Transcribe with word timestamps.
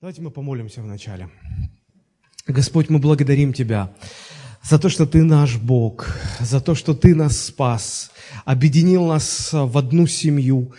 Давайте 0.00 0.22
мы 0.22 0.30
помолимся 0.30 0.80
вначале. 0.80 1.28
Господь, 2.46 2.88
мы 2.88 3.00
благодарим 3.00 3.52
Тебя 3.52 3.92
за 4.62 4.78
то, 4.78 4.88
что 4.88 5.04
Ты 5.04 5.22
наш 5.22 5.58
Бог, 5.58 6.16
за 6.40 6.62
то, 6.62 6.74
что 6.74 6.94
Ты 6.94 7.14
нас 7.14 7.38
спас, 7.38 8.10
объединил 8.46 9.04
нас 9.04 9.50
в 9.52 9.76
одну 9.76 10.06
семью, 10.06 10.72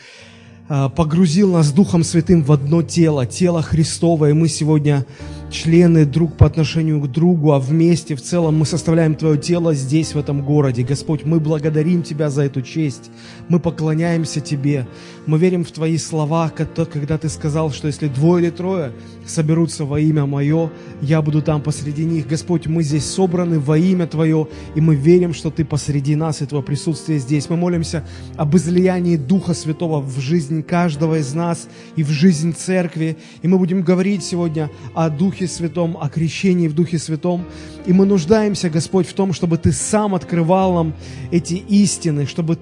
погрузил 0.68 1.54
нас 1.54 1.72
Духом 1.72 2.04
Святым 2.04 2.42
в 2.42 2.52
одно 2.52 2.82
тело, 2.82 3.28
тело 3.28 3.62
Христово, 3.62 4.32
и 4.32 4.34
мы 4.34 4.48
сегодня 4.48 5.06
члены 5.52 6.06
друг 6.06 6.38
по 6.38 6.46
отношению 6.46 7.02
к 7.02 7.12
другу, 7.12 7.52
а 7.52 7.60
вместе 7.60 8.16
в 8.16 8.22
целом 8.22 8.58
мы 8.58 8.66
составляем 8.66 9.16
Твое 9.16 9.38
тело 9.38 9.74
здесь, 9.74 10.16
в 10.16 10.18
этом 10.18 10.44
городе. 10.44 10.84
Господь, 10.84 11.26
мы 11.26 11.40
благодарим 11.40 12.02
Тебя 12.02 12.30
за 12.30 12.44
эту 12.44 12.62
честь, 12.62 13.12
мы 13.50 13.60
поклоняемся 13.60 14.40
Тебе, 14.40 14.88
мы 15.28 15.38
верим 15.38 15.64
в 15.64 15.72
Твои 15.72 15.98
слова, 15.98 16.50
когда 16.50 17.18
Ты 17.18 17.30
сказал, 17.30 17.72
что 17.72 17.88
если 17.88 18.08
двое 18.08 18.46
или 18.46 18.52
трое 18.52 18.94
соберутся 19.28 19.86
во 19.86 20.00
имя 20.00 20.26
Мое, 20.26 20.72
я 21.02 21.22
буду 21.22 21.42
там 21.42 21.62
посреди 21.62 22.06
них. 22.06 22.28
Господь, 22.28 22.68
мы 22.68 22.82
здесь 22.82 23.06
собраны 23.06 23.60
во 23.60 23.78
имя 23.78 24.08
Твое, 24.08 24.48
и 24.74 24.82
мы 24.82 24.96
верим, 24.96 25.34
что 25.34 25.52
Ты 25.52 25.66
посреди 25.66 26.16
нас, 26.16 26.42
и 26.42 26.46
Твое 26.46 26.64
присутствие 26.64 27.20
здесь. 27.20 27.50
Мы 27.50 27.58
молимся 27.58 28.04
об 28.38 28.56
излиянии 28.56 29.18
Духа 29.18 29.54
Святого 29.54 30.02
в 30.02 30.20
жизнь 30.20 30.64
каждого 30.64 31.20
из 31.20 31.34
нас 31.34 31.68
и 31.96 32.04
в 32.04 32.10
жизнь 32.10 32.54
церкви, 32.56 33.18
и 33.42 33.48
мы 33.48 33.58
будем 33.58 33.82
говорить 33.84 34.24
сегодня 34.24 34.72
о 34.94 35.10
Духе 35.10 35.41
Духе 35.42 35.54
Святом, 35.54 35.98
о 36.00 36.08
крещении 36.08 36.68
в 36.68 36.76
Духе 36.76 37.00
Святом. 37.00 37.46
И 37.88 37.94
мы 37.94 38.06
нуждаемся, 38.06 38.70
Господь, 38.70 39.08
в 39.08 39.14
том, 39.14 39.34
чтобы 39.34 39.58
Ты 39.58 39.72
сам 39.72 40.14
открывал 40.14 40.76
нам 40.76 40.94
эти 41.32 41.56
истины, 41.56 42.28
чтобы 42.28 42.60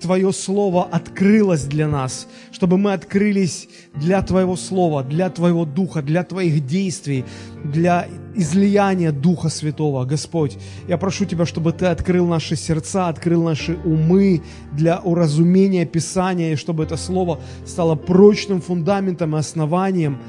Твое 0.00 0.32
Слово 0.32 0.84
открылось 0.84 1.64
для 1.64 1.88
нас, 1.88 2.28
чтобы 2.52 2.78
мы 2.78 2.92
открылись 2.92 3.68
для 3.96 4.22
Твоего 4.22 4.54
Слова, 4.54 5.02
для 5.02 5.28
Твоего 5.28 5.64
Духа, 5.64 6.02
для 6.02 6.22
Твоих 6.22 6.64
действий, 6.64 7.24
для 7.64 8.06
излияния 8.36 9.10
Духа 9.10 9.48
Святого. 9.48 10.04
Господь, 10.04 10.56
я 10.86 10.98
прошу 10.98 11.24
Тебя, 11.24 11.46
чтобы 11.46 11.72
Ты 11.72 11.86
открыл 11.86 12.28
наши 12.28 12.54
сердца, 12.54 13.08
открыл 13.08 13.42
наши 13.42 13.76
умы 13.84 14.42
для 14.72 15.00
уразумения 15.00 15.84
Писания, 15.84 16.52
и 16.52 16.56
чтобы 16.56 16.84
это 16.84 16.96
Слово 16.96 17.40
стало 17.66 17.96
прочным 17.96 18.60
фундаментом 18.60 19.34
и 19.34 19.38
основанием, 19.40 20.20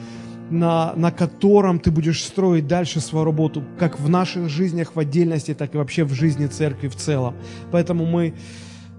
на, 0.51 0.93
на 0.95 1.11
котором 1.11 1.79
ты 1.79 1.91
будешь 1.91 2.23
строить 2.23 2.67
дальше 2.67 2.99
свою 2.99 3.25
работу, 3.25 3.63
как 3.79 3.99
в 3.99 4.09
наших 4.09 4.49
жизнях 4.49 4.95
в 4.95 4.99
отдельности, 4.99 5.53
так 5.53 5.73
и 5.73 5.77
вообще 5.77 6.03
в 6.03 6.13
жизни 6.13 6.47
церкви 6.47 6.89
в 6.89 6.95
целом. 6.95 7.35
Поэтому 7.71 8.05
мы 8.05 8.33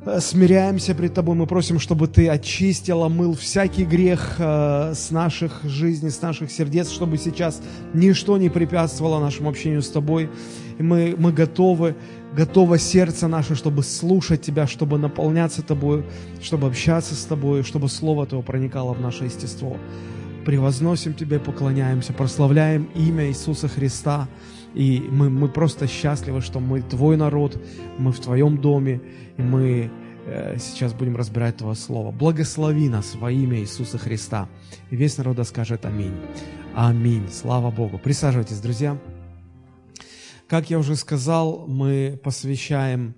э, 0.06 0.20
смиряемся 0.20 0.95
пред 0.95 1.14
Тобой, 1.14 1.36
мы 1.36 1.47
просим, 1.47 1.78
чтобы 1.78 2.08
Ты 2.08 2.28
очистил, 2.28 3.03
омыл 3.03 3.34
всякий 3.34 3.84
грех 3.84 4.36
э, 4.39 4.95
с 4.95 5.11
наших 5.11 5.61
жизней, 5.64 6.11
с 6.11 6.23
наших 6.23 6.50
сердец, 6.50 6.91
чтобы 6.91 7.19
сейчас 7.19 7.61
ничто 7.92 8.39
не 8.39 8.48
препятствовало 8.48 9.20
нашему 9.20 9.50
общению 9.50 9.83
с 9.83 9.89
Тобой. 9.89 10.30
И 10.78 10.83
мы, 10.83 11.14
мы 11.19 11.33
готовы, 11.33 11.97
готово 12.34 12.78
сердце 12.78 13.28
наше, 13.28 13.55
чтобы 13.55 13.83
слушать 13.83 14.41
Тебя, 14.41 14.67
чтобы 14.67 14.98
наполняться 14.98 15.62
Тобой, 15.62 16.05
чтобы 16.42 16.69
общаться 16.69 17.14
с 17.14 17.25
Тобой, 17.25 17.62
чтобы 17.62 17.91
Слово 17.91 18.25
Твое 18.27 18.42
проникало 18.42 18.95
в 18.95 19.03
наше 19.03 19.25
естество 19.25 19.77
превозносим 20.44 21.14
Тебя 21.14 21.40
поклоняемся, 21.40 22.12
прославляем 22.12 22.88
имя 22.94 23.28
Иисуса 23.28 23.68
Христа. 23.68 24.28
И 24.74 25.06
мы, 25.10 25.28
мы 25.28 25.48
просто 25.48 25.86
счастливы, 25.86 26.40
что 26.40 26.60
мы 26.60 26.82
Твой 26.82 27.16
народ, 27.16 27.62
мы 27.98 28.12
в 28.12 28.20
Твоем 28.20 28.58
доме, 28.58 29.00
и 29.36 29.42
мы 29.42 29.90
э, 30.26 30.56
сейчас 30.58 30.94
будем 30.94 31.16
разбирать 31.16 31.58
Твое 31.58 31.74
Слово. 31.74 32.10
Благослови 32.10 32.88
нас 32.88 33.14
во 33.14 33.30
имя 33.30 33.60
Иисуса 33.60 33.98
Христа. 33.98 34.48
И 34.90 34.96
весь 34.96 35.18
народ 35.18 35.46
скажет 35.46 35.84
Аминь. 35.84 36.14
Аминь. 36.74 37.28
Слава 37.30 37.70
Богу. 37.70 37.98
Присаживайтесь, 37.98 38.60
друзья. 38.60 38.98
Как 40.48 40.70
я 40.70 40.78
уже 40.78 40.96
сказал, 40.96 41.66
мы 41.66 42.18
посвящаем 42.22 43.14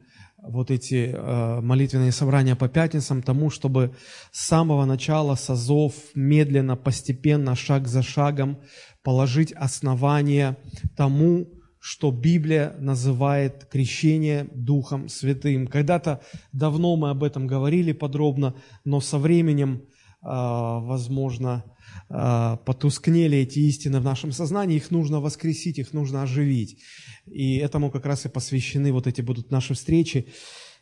вот 0.47 0.70
эти 0.70 1.11
э, 1.12 1.60
молитвенные 1.60 2.12
собрания 2.12 2.55
по 2.55 2.69
пятницам 2.69 3.22
тому, 3.22 3.50
чтобы 3.50 3.94
с 4.31 4.47
самого 4.47 4.84
начала 4.84 5.34
созов 5.34 5.94
медленно, 6.15 6.77
постепенно, 6.77 7.55
шаг 7.55 7.88
за 7.88 8.03
шагом 8.03 8.59
положить 9.03 9.53
основание 9.53 10.56
тому, 10.97 11.47
что 11.78 12.10
Библия 12.10 12.75
называет 12.78 13.66
крещение 13.71 14.49
Духом 14.55 15.09
Святым. 15.09 15.66
Когда-то 15.66 16.22
давно 16.53 16.97
мы 16.97 17.11
об 17.11 17.22
этом 17.22 17.47
говорили 17.47 17.93
подробно, 17.93 18.55
но 18.84 19.00
со 19.00 19.19
временем, 19.19 19.82
э, 19.82 19.82
возможно, 20.22 21.65
э, 22.09 22.56
потускнели 22.65 23.38
эти 23.38 23.59
истины 23.61 24.00
в 24.00 24.05
нашем 24.05 24.32
сознании, 24.32 24.76
их 24.76 24.91
нужно 24.91 25.21
воскресить, 25.21 25.78
их 25.78 25.93
нужно 25.93 26.22
оживить. 26.22 26.82
И 27.31 27.57
этому 27.57 27.91
как 27.91 28.07
раз 28.07 28.27
и 28.27 28.29
посвящены 28.29 28.93
вот 28.93 29.07
эти 29.07 29.21
будут 29.23 29.51
наши 29.51 29.75
встречи. 29.75 30.27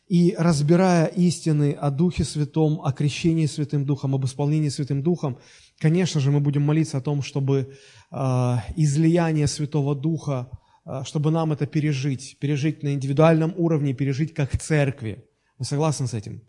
И 0.07 0.35
разбирая 0.37 1.05
истины 1.05 1.71
о 1.71 1.89
Духе 1.89 2.23
Святом, 2.25 2.81
о 2.83 2.91
крещении 2.91 3.45
Святым 3.45 3.85
Духом, 3.85 4.13
об 4.15 4.25
исполнении 4.25 4.69
Святым 4.69 5.01
Духом, 5.01 5.37
конечно 5.79 6.19
же, 6.19 6.29
мы 6.29 6.39
будем 6.39 6.61
молиться 6.61 6.97
о 6.97 7.01
том, 7.01 7.21
чтобы 7.21 7.73
э, 8.11 8.55
излияние 8.75 9.47
Святого 9.47 9.95
Духа, 9.95 10.49
э, 10.85 11.03
чтобы 11.05 11.31
нам 11.31 11.53
это 11.53 11.65
пережить, 11.65 12.37
пережить 12.39 12.83
на 12.83 12.93
индивидуальном 12.93 13.53
уровне, 13.55 13.93
пережить 13.93 14.33
как 14.33 14.57
церкви. 14.59 15.23
Вы 15.57 15.65
согласны 15.65 16.07
с 16.07 16.13
этим? 16.13 16.41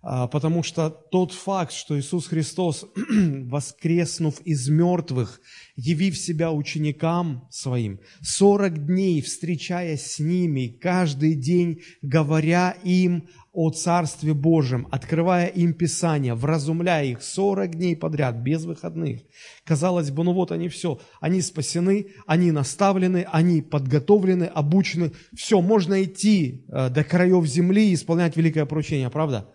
А, 0.00 0.28
потому 0.28 0.62
что 0.62 0.90
тот 0.90 1.32
факт, 1.32 1.72
что 1.72 1.98
Иисус 1.98 2.28
Христос, 2.28 2.86
воскреснув 3.44 4.40
из 4.42 4.68
мертвых, 4.68 5.40
явив 5.74 6.16
себя 6.16 6.52
ученикам 6.52 7.48
своим, 7.50 7.98
40 8.22 8.86
дней 8.86 9.20
встречаясь 9.20 10.06
с 10.06 10.18
ними, 10.20 10.68
каждый 10.68 11.34
день 11.34 11.82
говоря 12.00 12.76
им 12.84 13.28
о 13.52 13.70
Царстве 13.70 14.34
Божьем, 14.34 14.86
открывая 14.92 15.48
им 15.48 15.72
Писание, 15.72 16.34
вразумляя 16.34 17.04
их 17.04 17.20
40 17.20 17.74
дней 17.74 17.96
подряд, 17.96 18.36
без 18.36 18.64
выходных. 18.64 19.22
Казалось 19.64 20.12
бы, 20.12 20.22
ну 20.22 20.32
вот 20.32 20.52
они 20.52 20.68
все, 20.68 21.00
они 21.20 21.40
спасены, 21.40 22.06
они 22.24 22.52
наставлены, 22.52 23.26
они 23.32 23.62
подготовлены, 23.62 24.44
обучены, 24.44 25.10
все, 25.34 25.60
можно 25.60 26.04
идти 26.04 26.66
э, 26.68 26.88
до 26.88 27.02
краев 27.02 27.44
земли 27.46 27.90
и 27.90 27.94
исполнять 27.94 28.36
великое 28.36 28.64
поручение, 28.64 29.10
правда? 29.10 29.52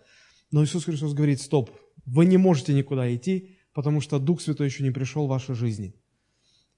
Но 0.50 0.64
Иисус 0.64 0.84
Христос 0.84 1.14
говорит, 1.14 1.40
стоп, 1.40 1.70
вы 2.06 2.26
не 2.26 2.36
можете 2.36 2.74
никуда 2.74 3.12
идти, 3.14 3.56
потому 3.72 4.00
что 4.00 4.18
Дух 4.18 4.40
Святой 4.40 4.66
еще 4.66 4.82
не 4.82 4.90
пришел 4.90 5.26
в 5.26 5.30
вашу 5.30 5.54
жизни. 5.54 5.94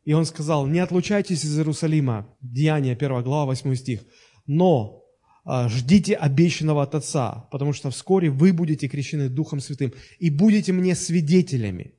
И 0.04 0.12
Он 0.12 0.25
сказал, 0.25 0.66
не 0.66 0.78
отлучайтесь 0.78 1.44
из 1.44 1.59
Иерусалима, 1.59 2.28
Деяние 2.41 2.94
1 2.94 3.22
глава, 3.22 3.47
8 3.47 3.75
стих, 3.75 4.04
но 4.47 5.03
а, 5.44 5.69
ждите 5.69 6.15
обещанного 6.15 6.82
от 6.82 6.94
Отца, 6.94 7.49
потому 7.53 7.72
что 7.72 7.91
вскоре 7.91 8.31
вы 8.31 8.53
будете 8.53 8.88
крещены 8.88 9.28
Духом 9.28 9.60
Святым 9.60 9.93
и 10.19 10.28
будете 10.28 10.72
мне 10.72 10.94
свидетелями 10.94 11.94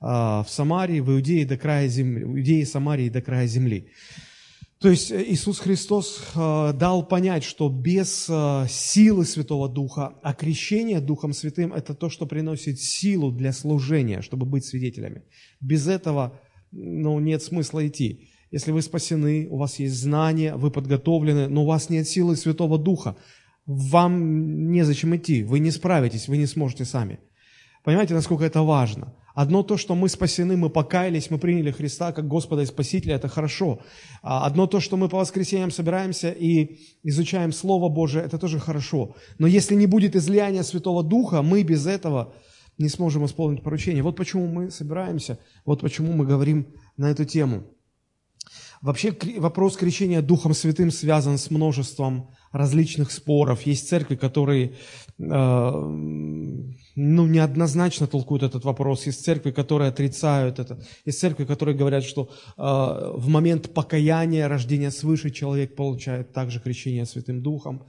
а, 0.00 0.42
в 0.42 0.50
Самарии, 0.50 1.00
в 1.00 1.10
Иудее 1.10 1.46
до 1.46 1.56
края 1.56 1.88
земли, 1.88 2.24
в 2.24 2.36
Иудее, 2.36 2.66
Самарии 2.66 3.08
до 3.08 3.22
края 3.22 3.46
земли. 3.46 3.90
То 4.84 4.90
есть 4.90 5.10
э, 5.10 5.24
Иисус 5.28 5.60
Христос 5.60 6.22
э, 6.34 6.72
дал 6.74 7.08
понять, 7.08 7.42
что 7.42 7.70
без 7.70 8.26
э, 8.28 8.66
силы 8.68 9.24
Святого 9.24 9.66
Духа, 9.66 10.12
а 10.22 10.34
крещение 10.34 11.00
Духом 11.00 11.32
Святым– 11.32 11.72
это 11.74 11.94
то, 11.94 12.10
что 12.10 12.26
приносит 12.26 12.78
силу 12.78 13.32
для 13.32 13.54
служения, 13.54 14.20
чтобы 14.20 14.44
быть 14.44 14.66
свидетелями. 14.66 15.22
Без 15.58 15.88
этого 15.88 16.38
ну, 16.70 17.18
нет 17.18 17.42
смысла 17.42 17.86
идти. 17.88 18.28
Если 18.50 18.72
вы 18.72 18.82
спасены, 18.82 19.48
у 19.50 19.56
вас 19.56 19.78
есть 19.78 19.94
знания, 19.94 20.54
вы 20.54 20.70
подготовлены, 20.70 21.48
но 21.48 21.62
у 21.62 21.66
вас 21.66 21.88
нет 21.88 22.06
силы 22.06 22.36
Святого 22.36 22.78
Духа, 22.78 23.16
вам 23.64 24.70
незачем 24.70 25.16
идти, 25.16 25.44
вы 25.44 25.60
не 25.60 25.70
справитесь, 25.70 26.28
вы 26.28 26.36
не 26.36 26.46
сможете 26.46 26.84
сами. 26.84 27.20
Понимаете, 27.84 28.12
насколько 28.12 28.44
это 28.44 28.60
важно? 28.60 29.14
Одно 29.34 29.64
то, 29.64 29.76
что 29.76 29.96
мы 29.96 30.08
спасены, 30.08 30.56
мы 30.56 30.70
покаялись, 30.70 31.28
мы 31.28 31.38
приняли 31.38 31.72
Христа 31.72 32.12
как 32.12 32.28
Господа 32.28 32.62
и 32.62 32.66
Спасителя, 32.66 33.16
это 33.16 33.26
хорошо. 33.26 33.80
А 34.22 34.46
одно 34.46 34.68
то, 34.68 34.78
что 34.78 34.96
мы 34.96 35.08
по 35.08 35.18
воскресеньям 35.18 35.72
собираемся 35.72 36.30
и 36.30 36.78
изучаем 37.02 37.52
Слово 37.52 37.88
Божие, 37.88 38.24
это 38.24 38.38
тоже 38.38 38.60
хорошо. 38.60 39.16
Но 39.38 39.48
если 39.48 39.74
не 39.74 39.86
будет 39.86 40.14
излияния 40.14 40.62
Святого 40.62 41.02
Духа, 41.02 41.42
мы 41.42 41.64
без 41.64 41.86
этого 41.86 42.32
не 42.78 42.88
сможем 42.88 43.26
исполнить 43.26 43.62
поручение. 43.62 44.04
Вот 44.04 44.16
почему 44.16 44.46
мы 44.46 44.70
собираемся, 44.70 45.38
вот 45.64 45.80
почему 45.80 46.12
мы 46.12 46.24
говорим 46.24 46.68
на 46.96 47.10
эту 47.10 47.24
тему. 47.24 47.64
Вообще 48.84 49.16
вопрос 49.38 49.78
крещения 49.78 50.20
Духом 50.20 50.52
Святым 50.52 50.90
связан 50.90 51.38
с 51.38 51.50
множеством 51.50 52.28
различных 52.52 53.12
споров. 53.12 53.62
Есть 53.62 53.88
церкви, 53.88 54.14
которые 54.14 54.74
э, 55.18 55.20
ну, 55.20 57.26
неоднозначно 57.26 58.06
толкуют 58.06 58.42
этот 58.42 58.66
вопрос. 58.66 59.06
Есть 59.06 59.24
церкви, 59.24 59.52
которые 59.52 59.88
отрицают 59.88 60.58
это. 60.58 60.84
Есть 61.06 61.18
церкви, 61.18 61.46
которые 61.46 61.74
говорят, 61.74 62.04
что 62.04 62.28
э, 62.28 62.30
в 62.58 63.26
момент 63.28 63.72
покаяния, 63.72 64.48
рождения 64.48 64.90
свыше 64.90 65.30
человек 65.30 65.76
получает 65.76 66.34
также 66.34 66.60
крещение 66.60 67.06
Святым 67.06 67.42
Духом. 67.42 67.86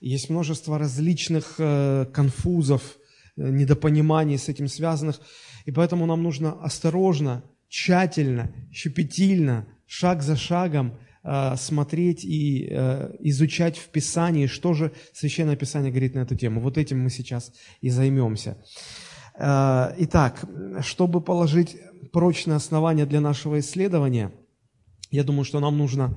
Есть 0.00 0.30
множество 0.30 0.78
различных 0.78 1.56
э, 1.58 2.06
конфузов, 2.10 2.96
э, 3.36 3.50
недопониманий 3.50 4.38
с 4.38 4.48
этим 4.48 4.68
связанных. 4.68 5.20
И 5.66 5.72
поэтому 5.72 6.06
нам 6.06 6.22
нужно 6.22 6.52
осторожно 6.62 7.44
тщательно, 7.68 8.50
щепетильно, 8.72 9.66
шаг 9.88 10.22
за 10.22 10.36
шагом 10.36 10.98
э, 11.24 11.56
смотреть 11.56 12.24
и 12.24 12.68
э, 12.70 13.10
изучать 13.20 13.78
в 13.78 13.88
Писании, 13.88 14.46
что 14.46 14.74
же 14.74 14.92
Священное 15.12 15.56
Писание 15.56 15.90
говорит 15.90 16.14
на 16.14 16.20
эту 16.20 16.36
тему. 16.36 16.60
Вот 16.60 16.78
этим 16.78 17.00
мы 17.00 17.10
сейчас 17.10 17.52
и 17.80 17.88
займемся. 17.88 18.58
Э, 19.38 19.94
итак, 19.98 20.44
чтобы 20.82 21.20
положить 21.22 21.76
прочное 22.12 22.56
основание 22.56 23.06
для 23.06 23.20
нашего 23.20 23.58
исследования, 23.58 24.30
я 25.10 25.24
думаю, 25.24 25.44
что 25.44 25.58
нам 25.58 25.76
нужно 25.78 26.14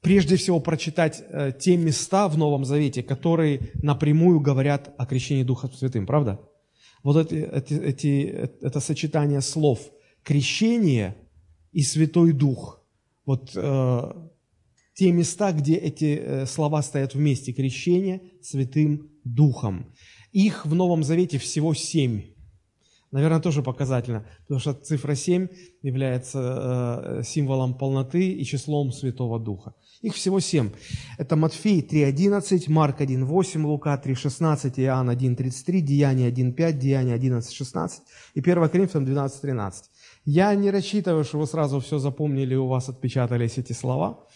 прежде 0.00 0.36
всего 0.36 0.60
прочитать 0.60 1.22
те 1.58 1.76
места 1.76 2.28
в 2.28 2.38
Новом 2.38 2.64
Завете, 2.64 3.02
которые 3.02 3.72
напрямую 3.82 4.40
говорят 4.40 4.94
о 4.96 5.06
крещении 5.06 5.42
Духа 5.42 5.68
Святым, 5.68 6.06
правда? 6.06 6.40
Вот 7.02 7.32
эти, 7.32 7.74
эти, 7.74 8.22
это 8.62 8.80
сочетание 8.80 9.40
слов 9.40 9.80
крещение 10.22 11.16
и 11.72 11.82
Святой 11.82 12.32
Дух. 12.32 12.82
Вот 13.26 13.52
э, 13.54 14.12
те 14.94 15.12
места, 15.12 15.52
где 15.52 15.74
эти 15.74 16.16
э, 16.16 16.46
слова 16.46 16.82
стоят 16.82 17.14
вместе. 17.14 17.52
Крещение 17.52 18.22
Святым 18.42 19.10
Духом. 19.24 19.92
Их 20.32 20.66
в 20.66 20.74
Новом 20.74 21.04
Завете 21.04 21.38
всего 21.38 21.74
семь. 21.74 22.22
Наверное, 23.10 23.40
тоже 23.40 23.62
показательно, 23.62 24.26
потому 24.42 24.60
что 24.60 24.74
цифра 24.74 25.14
7 25.14 25.48
является 25.80 26.40
э, 26.40 27.22
символом 27.24 27.72
полноты 27.78 28.32
и 28.32 28.44
числом 28.44 28.92
Святого 28.92 29.40
Духа. 29.40 29.74
Их 30.02 30.14
всего 30.14 30.40
семь. 30.40 30.70
Это 31.16 31.34
Матфей 31.34 31.80
3.11, 31.80 32.70
Марк 32.70 33.00
1.8, 33.00 33.62
Лука 33.62 34.00
3.16, 34.04 34.78
Иоанн 34.82 35.10
1.33, 35.10 35.80
Деяние 35.80 36.30
1.5, 36.30 36.72
Деяние 36.72 37.16
11.16 37.16 37.90
и 38.34 38.40
1 38.40 38.68
Коринфянам 38.68 39.08
12.13. 39.08 39.72
Я 40.30 40.54
не 40.54 40.70
рассчитываю, 40.70 41.24
что 41.24 41.38
вы 41.38 41.46
сразу 41.46 41.80
все 41.80 41.98
запомнили, 41.98 42.54
у 42.54 42.66
вас 42.66 42.90
отпечатались 42.90 43.56
эти 43.56 43.72
слова. 43.72 44.26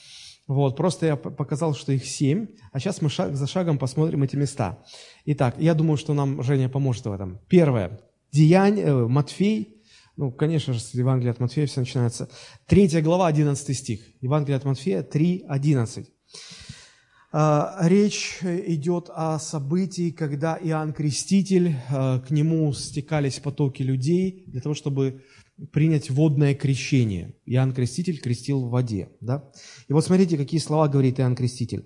Вот, 0.46 0.74
просто 0.74 1.04
я 1.04 1.16
показал, 1.16 1.74
что 1.74 1.92
их 1.92 2.06
семь, 2.06 2.46
а 2.72 2.80
сейчас 2.80 3.02
мы 3.02 3.10
шаг 3.10 3.36
за 3.36 3.46
шагом 3.46 3.76
посмотрим 3.76 4.22
эти 4.22 4.34
места. 4.34 4.82
Итак, 5.26 5.56
я 5.58 5.74
думаю, 5.74 5.98
что 5.98 6.14
нам 6.14 6.42
Женя 6.42 6.70
поможет 6.70 7.04
в 7.04 7.12
этом. 7.12 7.40
Первое. 7.46 8.00
Деяние, 8.32 8.86
э, 8.86 9.06
Матфей, 9.06 9.82
ну, 10.16 10.32
конечно 10.32 10.72
же, 10.72 10.80
с 10.80 10.94
Евангелия 10.94 11.32
от 11.32 11.40
Матфея 11.40 11.66
все 11.66 11.80
начинается. 11.80 12.30
Третья 12.66 13.02
глава, 13.02 13.26
11 13.26 13.76
стих. 13.76 14.00
Евангелие 14.22 14.56
от 14.56 14.64
Матфея 14.64 15.02
3, 15.02 15.44
11. 15.46 16.08
А, 17.34 17.78
речь 17.82 18.38
идет 18.42 19.08
о 19.08 19.38
событии, 19.38 20.10
когда 20.10 20.58
Иоанн 20.62 20.92
Креститель, 20.92 21.76
а, 21.90 22.20
к 22.20 22.30
нему 22.30 22.72
стекались 22.72 23.40
потоки 23.40 23.82
людей 23.82 24.44
для 24.46 24.60
того, 24.60 24.74
чтобы 24.74 25.22
принять 25.70 26.10
водное 26.10 26.54
крещение. 26.54 27.34
Иоанн 27.46 27.72
Креститель 27.72 28.20
крестил 28.20 28.64
в 28.64 28.70
воде. 28.70 29.10
Да? 29.20 29.50
И 29.88 29.92
вот 29.92 30.04
смотрите, 30.04 30.36
какие 30.36 30.60
слова 30.60 30.88
говорит 30.88 31.20
Иоанн 31.20 31.36
Креститель. 31.36 31.84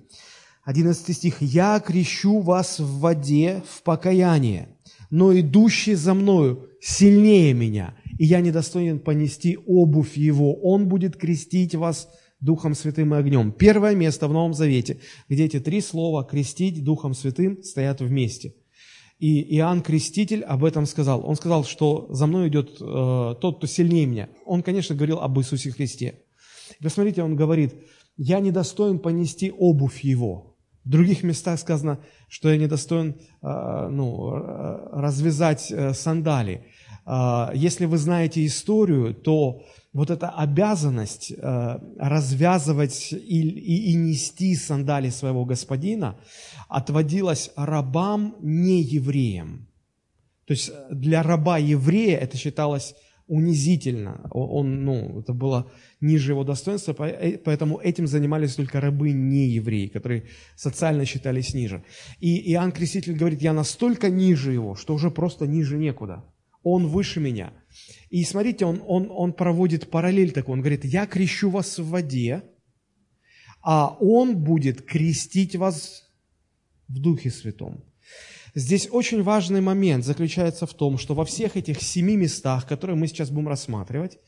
11 0.64 1.16
стих. 1.16 1.40
«Я 1.40 1.78
крещу 1.78 2.40
вас 2.40 2.80
в 2.80 2.98
воде 2.98 3.62
в 3.70 3.82
покаяние, 3.84 4.68
но 5.10 5.38
идущий 5.38 5.94
за 5.94 6.12
мною 6.12 6.68
сильнее 6.80 7.54
меня, 7.54 7.96
и 8.18 8.24
я 8.24 8.40
недостоин 8.40 8.98
понести 8.98 9.56
обувь 9.64 10.16
его. 10.16 10.54
Он 10.60 10.88
будет 10.88 11.16
крестить 11.16 11.76
вас 11.76 12.08
Духом 12.40 12.74
Святым 12.74 13.14
и 13.14 13.18
огнем». 13.18 13.52
Первое 13.52 13.94
место 13.94 14.26
в 14.26 14.32
Новом 14.32 14.54
Завете, 14.54 14.98
где 15.28 15.44
эти 15.44 15.60
три 15.60 15.80
слова 15.80 16.24
«крестить 16.24 16.82
Духом 16.82 17.14
Святым» 17.14 17.62
стоят 17.62 18.00
вместе– 18.00 18.54
и 19.18 19.56
Иоанн 19.56 19.82
Креститель 19.82 20.42
об 20.42 20.64
этом 20.64 20.84
сказал. 20.86 21.26
Он 21.26 21.36
сказал, 21.36 21.64
что 21.64 22.06
за 22.10 22.26
мной 22.26 22.48
идет 22.48 22.76
э, 22.80 23.34
тот, 23.40 23.58
кто 23.58 23.66
сильнее 23.66 24.06
меня. 24.06 24.28
Он, 24.44 24.62
конечно, 24.62 24.94
говорил 24.94 25.18
об 25.20 25.38
Иисусе 25.38 25.70
Христе. 25.70 26.20
И 26.78 26.82
посмотрите, 26.82 27.22
он 27.22 27.34
говорит, 27.34 27.74
я 28.16 28.40
недостоин 28.40 28.98
понести 28.98 29.50
обувь 29.50 30.00
его. 30.00 30.56
В 30.84 30.90
других 30.90 31.22
местах 31.22 31.58
сказано, 31.58 32.00
что 32.28 32.50
я 32.50 32.58
недостоин 32.58 33.16
э, 33.42 33.88
ну, 33.90 34.30
развязать 34.92 35.72
э, 35.72 35.94
сандали. 35.94 36.66
Э, 37.06 37.48
если 37.54 37.86
вы 37.86 37.96
знаете 37.96 38.44
историю, 38.44 39.14
то 39.14 39.62
вот 39.96 40.10
эта 40.10 40.28
обязанность 40.28 41.32
э, 41.32 41.78
развязывать 41.98 43.12
и, 43.12 43.48
и, 43.48 43.92
и 43.92 43.94
нести 43.94 44.54
сандали 44.54 45.08
своего 45.10 45.46
господина 45.46 46.18
отводилась 46.68 47.50
рабам 47.56 48.36
не 48.42 48.82
евреям. 48.82 49.68
То 50.46 50.52
есть 50.52 50.70
для 50.90 51.22
раба 51.22 51.56
еврея 51.56 52.18
это 52.18 52.36
считалось 52.36 52.94
унизительно. 53.26 54.28
Он, 54.32 54.84
ну, 54.84 55.20
это 55.20 55.32
было 55.32 55.72
ниже 56.02 56.32
его 56.32 56.44
достоинства, 56.44 56.94
э, 57.08 57.38
поэтому 57.38 57.78
этим 57.78 58.06
занимались 58.06 58.54
только 58.54 58.82
рабы 58.82 59.12
не 59.12 59.48
евреи, 59.48 59.86
которые 59.86 60.24
социально 60.56 61.06
считались 61.06 61.54
ниже. 61.54 61.82
И 62.20 62.52
Иоанн 62.52 62.72
Креститель 62.72 63.16
говорит, 63.16 63.40
я 63.40 63.54
настолько 63.54 64.10
ниже 64.10 64.52
его, 64.52 64.74
что 64.74 64.94
уже 64.94 65.10
просто 65.10 65.46
ниже 65.46 65.78
некуда. 65.78 66.22
Он 66.62 66.86
выше 66.86 67.20
меня. 67.20 67.52
И 68.10 68.24
смотрите, 68.24 68.64
он, 68.64 68.82
он, 68.86 69.08
он 69.10 69.32
проводит 69.32 69.90
параллель 69.90 70.32
такой. 70.32 70.54
Он 70.54 70.60
говорит, 70.60 70.84
я 70.84 71.06
крещу 71.06 71.50
вас 71.50 71.78
в 71.78 71.88
воде, 71.88 72.44
а 73.62 73.96
он 74.00 74.36
будет 74.36 74.82
крестить 74.82 75.56
вас 75.56 76.08
в 76.88 76.98
Духе 77.00 77.30
Святом. 77.30 77.82
Здесь 78.54 78.88
очень 78.90 79.22
важный 79.22 79.60
момент 79.60 80.04
заключается 80.04 80.66
в 80.66 80.72
том, 80.72 80.98
что 80.98 81.14
во 81.14 81.24
всех 81.24 81.56
этих 81.56 81.82
семи 81.82 82.16
местах, 82.16 82.66
которые 82.66 82.96
мы 82.96 83.06
сейчас 83.06 83.30
будем 83.30 83.48
рассматривать, 83.48 84.18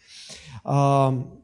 а, 0.64 1.40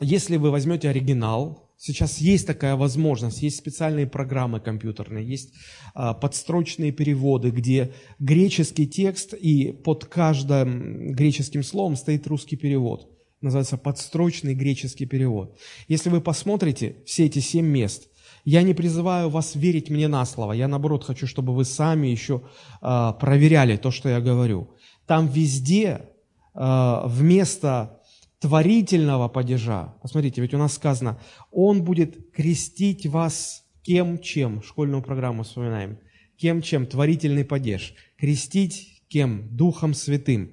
если 0.00 0.36
вы 0.36 0.50
возьмете 0.50 0.90
оригинал, 0.90 1.63
Сейчас 1.76 2.18
есть 2.18 2.46
такая 2.46 2.76
возможность, 2.76 3.42
есть 3.42 3.58
специальные 3.58 4.06
программы 4.06 4.60
компьютерные, 4.60 5.26
есть 5.26 5.52
а, 5.94 6.14
подстрочные 6.14 6.92
переводы, 6.92 7.50
где 7.50 7.92
греческий 8.18 8.86
текст 8.86 9.34
и 9.34 9.72
под 9.72 10.04
каждым 10.04 11.12
греческим 11.12 11.62
словом 11.62 11.96
стоит 11.96 12.26
русский 12.26 12.56
перевод. 12.56 13.10
Называется 13.40 13.76
подстрочный 13.76 14.54
греческий 14.54 15.04
перевод. 15.04 15.58
Если 15.88 16.08
вы 16.08 16.20
посмотрите 16.20 16.96
все 17.04 17.26
эти 17.26 17.40
семь 17.40 17.66
мест, 17.66 18.08
я 18.44 18.62
не 18.62 18.72
призываю 18.72 19.28
вас 19.28 19.54
верить 19.54 19.90
мне 19.90 20.08
на 20.08 20.24
слово, 20.24 20.52
я 20.52 20.68
наоборот 20.68 21.04
хочу, 21.04 21.26
чтобы 21.26 21.54
вы 21.54 21.64
сами 21.64 22.06
еще 22.06 22.42
а, 22.80 23.12
проверяли 23.12 23.76
то, 23.76 23.90
что 23.90 24.08
я 24.08 24.20
говорю. 24.20 24.70
Там 25.06 25.26
везде 25.26 26.08
а, 26.54 27.06
вместо 27.06 28.00
творительного 28.44 29.28
падежа. 29.28 29.94
Посмотрите, 30.02 30.42
ведь 30.42 30.52
у 30.52 30.58
нас 30.58 30.74
сказано, 30.74 31.18
Он 31.50 31.82
будет 31.82 32.30
крестить 32.30 33.06
вас 33.06 33.64
кем, 33.82 34.18
чем. 34.18 34.62
Школьную 34.62 35.02
программу 35.02 35.44
вспоминаем. 35.44 35.98
Кем, 36.36 36.60
чем. 36.60 36.84
Творительный 36.84 37.46
падеж. 37.46 37.94
Крестить 38.18 39.02
кем? 39.08 39.48
Духом 39.56 39.94
Святым. 39.94 40.52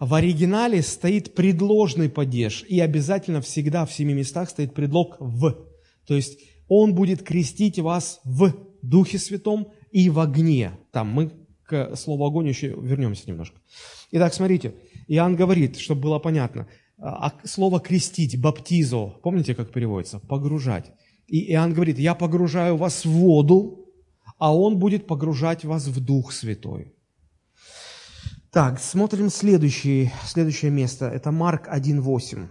В 0.00 0.14
оригинале 0.14 0.82
стоит 0.82 1.36
предложный 1.36 2.08
падеж, 2.08 2.64
и 2.68 2.80
обязательно 2.80 3.40
всегда 3.40 3.86
в 3.86 3.92
семи 3.92 4.14
местах 4.14 4.50
стоит 4.50 4.74
предлог 4.74 5.16
«в». 5.20 5.64
То 6.08 6.16
есть 6.16 6.40
Он 6.66 6.92
будет 6.92 7.22
крестить 7.22 7.78
вас 7.78 8.20
в 8.24 8.52
Духе 8.82 9.18
Святом 9.20 9.68
и 9.92 10.10
в 10.10 10.18
огне. 10.18 10.72
Там 10.90 11.06
мы 11.06 11.30
к 11.62 11.94
слову 11.94 12.26
огонь 12.26 12.48
еще 12.48 12.70
вернемся 12.70 13.30
немножко. 13.30 13.60
Итак, 14.10 14.34
смотрите, 14.34 14.74
Иоанн 15.06 15.36
говорит, 15.36 15.78
чтобы 15.78 16.00
было 16.00 16.18
понятно– 16.18 16.66
слово 17.44 17.80
крестить, 17.80 18.40
баптизо, 18.40 19.14
помните, 19.22 19.54
как 19.54 19.72
переводится? 19.72 20.18
Погружать. 20.18 20.92
И 21.26 21.52
Иоанн 21.52 21.74
говорит, 21.74 21.98
я 21.98 22.14
погружаю 22.14 22.76
вас 22.76 23.04
в 23.04 23.10
воду, 23.10 23.86
а 24.38 24.54
он 24.54 24.78
будет 24.78 25.06
погружать 25.06 25.64
вас 25.64 25.86
в 25.86 26.04
Дух 26.04 26.32
Святой. 26.32 26.94
Так, 28.50 28.80
смотрим 28.80 29.28
следующее, 29.28 30.12
следующее 30.24 30.70
место. 30.70 31.06
Это 31.06 31.30
Марк 31.30 31.68
1.8. 31.68 32.48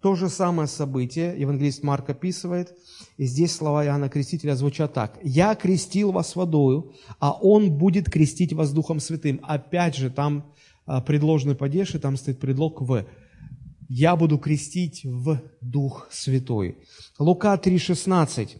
То 0.00 0.14
же 0.14 0.28
самое 0.28 0.68
событие 0.68 1.34
евангелист 1.40 1.82
Марк 1.82 2.10
описывает, 2.10 2.72
и 3.16 3.24
здесь 3.24 3.54
слова 3.54 3.84
Иоанна 3.84 4.08
Крестителя 4.08 4.54
звучат 4.54 4.94
так. 4.94 5.18
«Я 5.22 5.54
крестил 5.54 6.12
вас 6.12 6.36
водою, 6.36 6.92
а 7.18 7.32
Он 7.32 7.70
будет 7.70 8.10
крестить 8.10 8.52
вас 8.52 8.72
Духом 8.72 9.00
Святым». 9.00 9.40
Опять 9.42 9.96
же, 9.96 10.10
там 10.10 10.52
а, 10.86 11.00
предложенный 11.00 11.56
падеж, 11.56 11.94
и 11.94 11.98
там 11.98 12.16
стоит 12.16 12.38
предлог 12.38 12.80
«в» 12.80 13.04
я 13.88 14.16
буду 14.16 14.38
крестить 14.38 15.04
в 15.04 15.40
Дух 15.60 16.08
Святой. 16.10 16.78
Лука 17.18 17.54
3,16. 17.54 18.58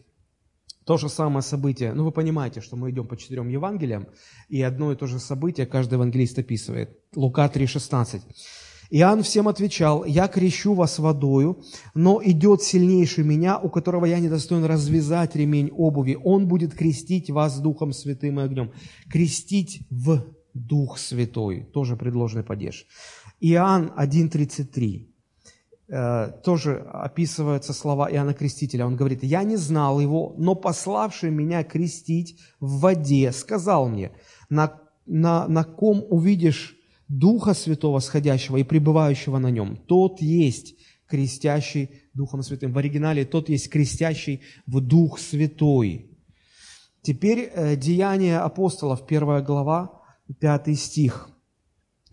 То 0.84 0.96
же 0.96 1.10
самое 1.10 1.42
событие. 1.42 1.92
Ну, 1.92 2.04
вы 2.04 2.12
понимаете, 2.12 2.62
что 2.62 2.76
мы 2.76 2.90
идем 2.90 3.06
по 3.06 3.16
четырем 3.16 3.48
Евангелиям, 3.48 4.06
и 4.48 4.62
одно 4.62 4.90
и 4.90 4.96
то 4.96 5.06
же 5.06 5.18
событие 5.18 5.66
каждый 5.66 5.94
евангелист 5.94 6.38
описывает. 6.38 6.98
Лука 7.14 7.44
3,16. 7.46 8.22
Иоанн 8.90 9.22
всем 9.22 9.48
отвечал, 9.48 10.06
«Я 10.06 10.28
крещу 10.28 10.72
вас 10.72 10.98
водою, 10.98 11.62
но 11.94 12.22
идет 12.24 12.62
сильнейший 12.62 13.22
меня, 13.22 13.58
у 13.58 13.68
которого 13.68 14.06
я 14.06 14.18
не 14.18 14.30
достоин 14.30 14.64
развязать 14.64 15.36
ремень 15.36 15.70
обуви. 15.70 16.16
Он 16.24 16.48
будет 16.48 16.72
крестить 16.72 17.28
вас 17.28 17.60
Духом 17.60 17.92
Святым 17.92 18.40
и 18.40 18.44
огнем». 18.44 18.72
Крестить 19.10 19.82
в 19.90 20.24
Дух 20.54 20.96
Святой, 20.96 21.68
тоже 21.74 21.96
предложенный 21.96 22.44
падеж. 22.44 22.86
Иоанн 23.40 23.92
1.33 23.96 25.02
э, 25.02 25.07
тоже 25.88 26.86
описываются 26.92 27.72
слова 27.72 28.12
Иоанна 28.12 28.34
Крестителя. 28.34 28.86
Он 28.86 28.94
говорит, 28.94 29.24
«Я 29.24 29.42
не 29.42 29.56
знал 29.56 30.00
его, 30.00 30.34
но 30.36 30.54
пославший 30.54 31.30
меня 31.30 31.64
крестить 31.64 32.38
в 32.60 32.80
воде 32.80 33.32
сказал 33.32 33.88
мне, 33.88 34.12
на, 34.50 34.80
на, 35.06 35.48
на 35.48 35.64
ком 35.64 36.04
увидишь 36.10 36.76
Духа 37.08 37.54
Святого 37.54 38.00
сходящего 38.00 38.58
и 38.58 38.64
пребывающего 38.64 39.38
на 39.38 39.50
нем, 39.50 39.76
тот 39.76 40.20
есть 40.20 40.74
крестящий 41.06 41.90
Духом 42.12 42.42
Святым. 42.42 42.72
В 42.72 42.78
оригинале 42.78 43.24
тот 43.24 43.48
есть 43.48 43.70
крестящий 43.70 44.42
в 44.66 44.80
Дух 44.80 45.18
Святой. 45.18 46.18
Теперь 47.02 47.50
э, 47.54 47.76
Деяния 47.76 48.38
апостолов, 48.38 49.06
первая 49.06 49.42
глава, 49.42 50.02
пятый 50.38 50.74
стих. 50.74 51.30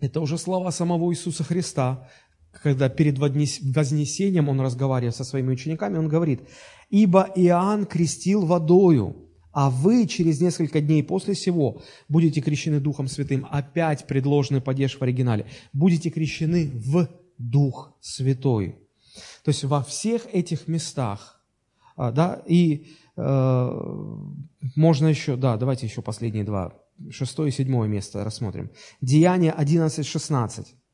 Это 0.00 0.20
уже 0.20 0.38
слова 0.38 0.70
самого 0.70 1.12
Иисуса 1.12 1.44
Христа, 1.44 2.08
когда 2.62 2.88
перед 2.88 3.18
вознесением 3.18 4.48
он 4.48 4.60
разговаривает 4.60 5.16
со 5.16 5.24
своими 5.24 5.52
учениками, 5.52 5.98
он 5.98 6.08
говорит, 6.08 6.40
«Ибо 6.90 7.30
Иоанн 7.34 7.86
крестил 7.86 8.46
водою, 8.46 9.16
а 9.52 9.70
вы 9.70 10.06
через 10.06 10.40
несколько 10.40 10.80
дней 10.80 11.02
после 11.02 11.34
сего 11.34 11.82
будете 12.08 12.40
крещены 12.40 12.80
Духом 12.80 13.08
Святым». 13.08 13.46
Опять 13.50 14.06
предложенный 14.06 14.60
падеж 14.60 14.96
в 14.96 15.02
оригинале. 15.02 15.46
«Будете 15.72 16.10
крещены 16.10 16.70
в 16.74 17.08
Дух 17.38 17.94
Святой». 18.00 18.76
То 19.44 19.50
есть 19.50 19.64
во 19.64 19.82
всех 19.82 20.26
этих 20.32 20.68
местах, 20.68 21.40
а, 21.96 22.12
да, 22.12 22.42
и 22.46 22.88
э, 23.16 23.70
можно 24.74 25.06
еще, 25.06 25.36
да, 25.36 25.56
давайте 25.56 25.86
еще 25.86 26.02
последние 26.02 26.44
два, 26.44 26.74
шестое 27.10 27.48
и 27.48 27.52
седьмое 27.52 27.88
место 27.88 28.24
рассмотрим. 28.24 28.70
Деяние 29.00 29.54
11.16. 29.56 30.66
А, 30.66 30.85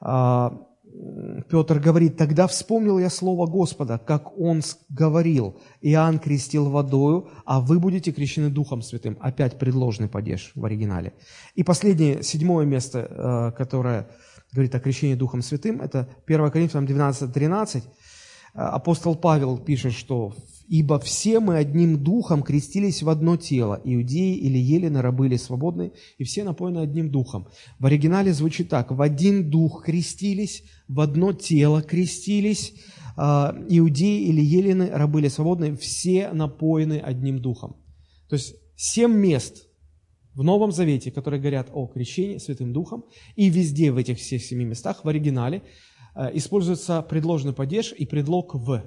Петр 0.00 1.78
говорит, 1.78 2.16
«Тогда 2.16 2.46
вспомнил 2.46 2.98
я 2.98 3.10
слово 3.10 3.46
Господа, 3.46 3.98
как 3.98 4.38
он 4.38 4.62
говорил, 4.88 5.60
Иоанн 5.80 6.18
крестил 6.18 6.68
водою, 6.68 7.28
а 7.44 7.60
вы 7.60 7.78
будете 7.78 8.12
крещены 8.12 8.50
Духом 8.50 8.82
Святым». 8.82 9.16
Опять 9.20 9.58
предложенный 9.58 10.08
падеж 10.08 10.52
в 10.54 10.64
оригинале. 10.64 11.12
И 11.54 11.62
последнее, 11.62 12.22
седьмое 12.22 12.66
место, 12.66 12.98
э, 12.98 13.56
которое 13.56 14.08
говорит 14.52 14.74
о 14.74 14.80
крещении 14.80 15.14
Духом 15.14 15.42
Святым, 15.42 15.80
это 15.80 16.08
1 16.26 16.50
Коринфянам 16.50 16.86
12:13. 16.86 17.84
Апостол 18.54 19.14
Павел 19.14 19.58
пишет, 19.58 19.92
что 19.92 20.34
«Ибо 20.68 20.98
все 21.00 21.40
мы 21.40 21.56
одним 21.56 22.02
духом 22.02 22.42
крестились 22.42 23.02
в 23.02 23.08
одно 23.08 23.36
тело, 23.36 23.80
иудеи 23.82 24.36
или 24.36 24.58
елены, 24.58 25.02
рабы 25.02 25.26
или 25.26 25.36
свободные, 25.36 25.92
и 26.18 26.24
все 26.24 26.44
напоены 26.44 26.78
одним 26.78 27.10
духом». 27.10 27.48
В 27.78 27.86
оригинале 27.86 28.32
звучит 28.32 28.68
так 28.68 28.90
«В 28.92 29.02
один 29.02 29.50
дух 29.50 29.84
крестились, 29.84 30.64
в 30.88 31.00
одно 31.00 31.32
тело 31.32 31.82
крестились, 31.82 32.74
а, 33.16 33.56
иудеи 33.68 34.22
или 34.22 34.40
елены, 34.40 34.90
рабы 34.90 35.20
или 35.20 35.28
свободные, 35.28 35.76
все 35.76 36.30
напоены 36.32 37.00
одним 37.00 37.40
духом». 37.40 37.76
То 38.28 38.36
есть 38.36 38.54
семь 38.76 39.14
мест– 39.14 39.66
в 40.34 40.42
Новом 40.42 40.72
Завете, 40.72 41.10
которые 41.10 41.40
говорят 41.40 41.70
о 41.72 41.86
крещении 41.86 42.38
Святым 42.38 42.72
Духом, 42.72 43.04
и 43.36 43.48
везде 43.50 43.90
в 43.90 43.96
этих 43.96 44.18
всех 44.18 44.42
семи 44.42 44.64
местах 44.64 45.04
в 45.04 45.08
оригинале 45.08 45.58
э, 45.58 45.62
используется 46.34 47.02
предложенный 47.02 47.52
падеж 47.52 47.92
и 47.92 48.06
предлог 48.06 48.54
«в», 48.54 48.82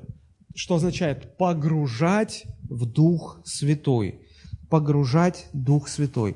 что 0.56 0.76
означает 0.76 1.38
погружать 1.38 2.46
в 2.64 2.86
Дух 2.86 3.42
Святой. 3.46 4.22
Погружать 4.70 5.48
Дух 5.54 5.88
Святой. 5.88 6.36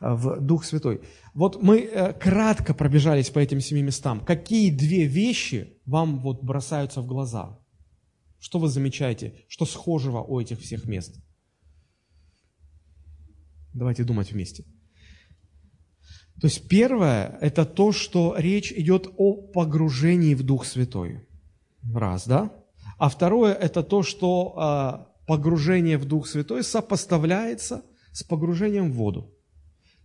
Э, 0.00 0.14
в 0.14 0.40
Дух 0.40 0.64
Святой. 0.64 1.00
Вот 1.34 1.62
мы 1.62 1.80
э, 1.80 2.12
кратко 2.12 2.74
пробежались 2.74 3.30
по 3.30 3.38
этим 3.38 3.60
семи 3.60 3.82
местам. 3.82 4.20
Какие 4.20 4.70
две 4.70 5.04
вещи 5.04 5.78
вам 5.86 6.20
вот 6.20 6.42
бросаются 6.42 7.00
в 7.00 7.06
глаза? 7.06 7.58
Что 8.38 8.58
вы 8.58 8.68
замечаете? 8.68 9.44
Что 9.48 9.66
схожего 9.66 10.22
у 10.22 10.40
этих 10.40 10.60
всех 10.60 10.86
мест? 10.86 11.16
Давайте 13.72 14.04
думать 14.04 14.32
вместе. 14.32 14.64
То 16.40 16.48
есть 16.48 16.68
первое– 16.68 17.38
это 17.40 17.64
то, 17.64 17.92
что 17.92 18.34
речь 18.36 18.72
идет 18.72 19.08
о 19.16 19.32
погружении 19.34 20.34
в 20.34 20.42
Дух 20.42 20.64
Святой. 20.66 21.26
Раз, 21.94 22.26
да? 22.26 22.52
А 22.98 23.08
второе– 23.08 23.54
это 23.54 23.82
то, 23.82 24.02
что 24.02 24.54
э, 24.56 25.26
погружение 25.26 25.98
в 25.98 26.04
Дух 26.04 26.26
Святой 26.26 26.62
сопоставляется 26.62 27.82
с 28.12 28.22
погружением 28.22 28.92
в 28.92 28.96
воду. 28.96 29.32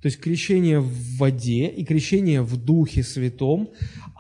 То 0.02 0.08
есть 0.08 0.20
крещение 0.20 0.80
в 0.80 1.18
воде 1.18 1.68
и 1.68 1.86
крещение 1.86 2.42
в 2.42 2.58
Духе 2.58 3.04
Святом, 3.04 3.70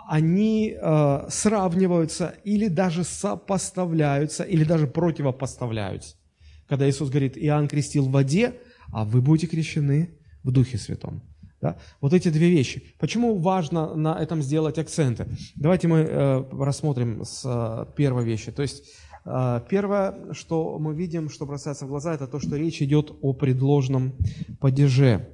они 0.08 0.76
э, 0.76 1.26
сравниваются 1.30 2.36
или 2.44 2.68
даже 2.68 3.04
сопоставляются, 3.04 4.44
или 4.44 4.64
даже 4.64 4.86
противопоставляются. 4.86 6.16
Когда 6.68 6.90
Иисус 6.90 7.10
говорит, 7.10 7.38
Иоанн 7.38 7.68
крестил 7.68 8.06
в 8.06 8.12
воде– 8.12 8.56
а 8.92 9.06
вы 9.06 9.22
будете 9.22 9.48
крещены 9.48 10.18
в 10.44 10.52
Духе 10.52 10.78
Святом. 10.78 11.24
Да? 11.62 11.78
Вот 12.02 12.14
эти 12.14 12.30
две 12.30 12.50
вещи. 12.50 12.84
Почему 12.98 13.38
важно 13.38 13.94
на 13.96 14.20
этом 14.20 14.42
сделать 14.42 14.80
акценты? 14.80 15.28
Давайте 15.56 15.88
мы 15.88 16.00
э, 16.00 16.44
рассмотрим 16.52 17.24
с 17.24 17.44
э, 17.46 17.86
первой 17.96 18.26
вещи. 18.26 18.52
То 18.52 18.64
есть 18.64 18.84
э, 19.26 19.62
первое, 19.70 20.34
что 20.34 20.80
мы 20.80 20.96
видим, 20.96 21.30
что 21.30 21.46
бросается 21.46 21.86
в 21.86 21.90
глаза, 21.90 22.16
это 22.16 22.28
то, 22.28 22.40
что 22.40 22.56
речь 22.56 22.82
идет 22.82 23.12
о 23.22 23.34
предложенном 23.34 24.14
падеже. 24.60 25.30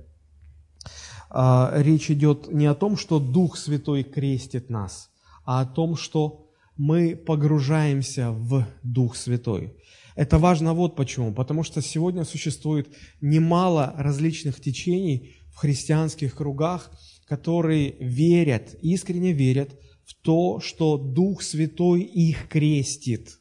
Э, 1.32 1.72
речь 1.76 2.12
идет 2.12 2.52
не 2.52 2.66
о 2.66 2.76
том, 2.76 2.98
что 2.98 3.20
Дух 3.20 3.58
Святой 3.58 4.04
крестит 4.04 4.70
нас, 4.70 5.10
а 5.46 5.62
о 5.62 5.66
том, 5.66 5.96
что 5.96 6.50
мы 6.76 7.16
погружаемся 7.16 8.32
в 8.32 8.66
Дух 8.84 9.16
Святой. 9.16 9.74
Это 10.18 10.40
важно 10.40 10.74
вот 10.74 10.96
почему. 10.96 11.32
Потому 11.32 11.64
что 11.64 11.82
сегодня 11.82 12.26
существует 12.26 12.90
немало 13.22 13.94
различных 13.98 14.60
течений 14.60 15.36
христианских 15.58 16.36
кругах, 16.36 16.92
которые 17.28 17.96
верят, 18.00 18.76
искренне 18.82 19.34
верят 19.34 19.80
в 20.06 20.16
то, 20.22 20.60
что 20.60 20.98
Дух 20.98 21.42
Святой 21.42 22.02
их 22.02 22.48
крестит. 22.48 23.40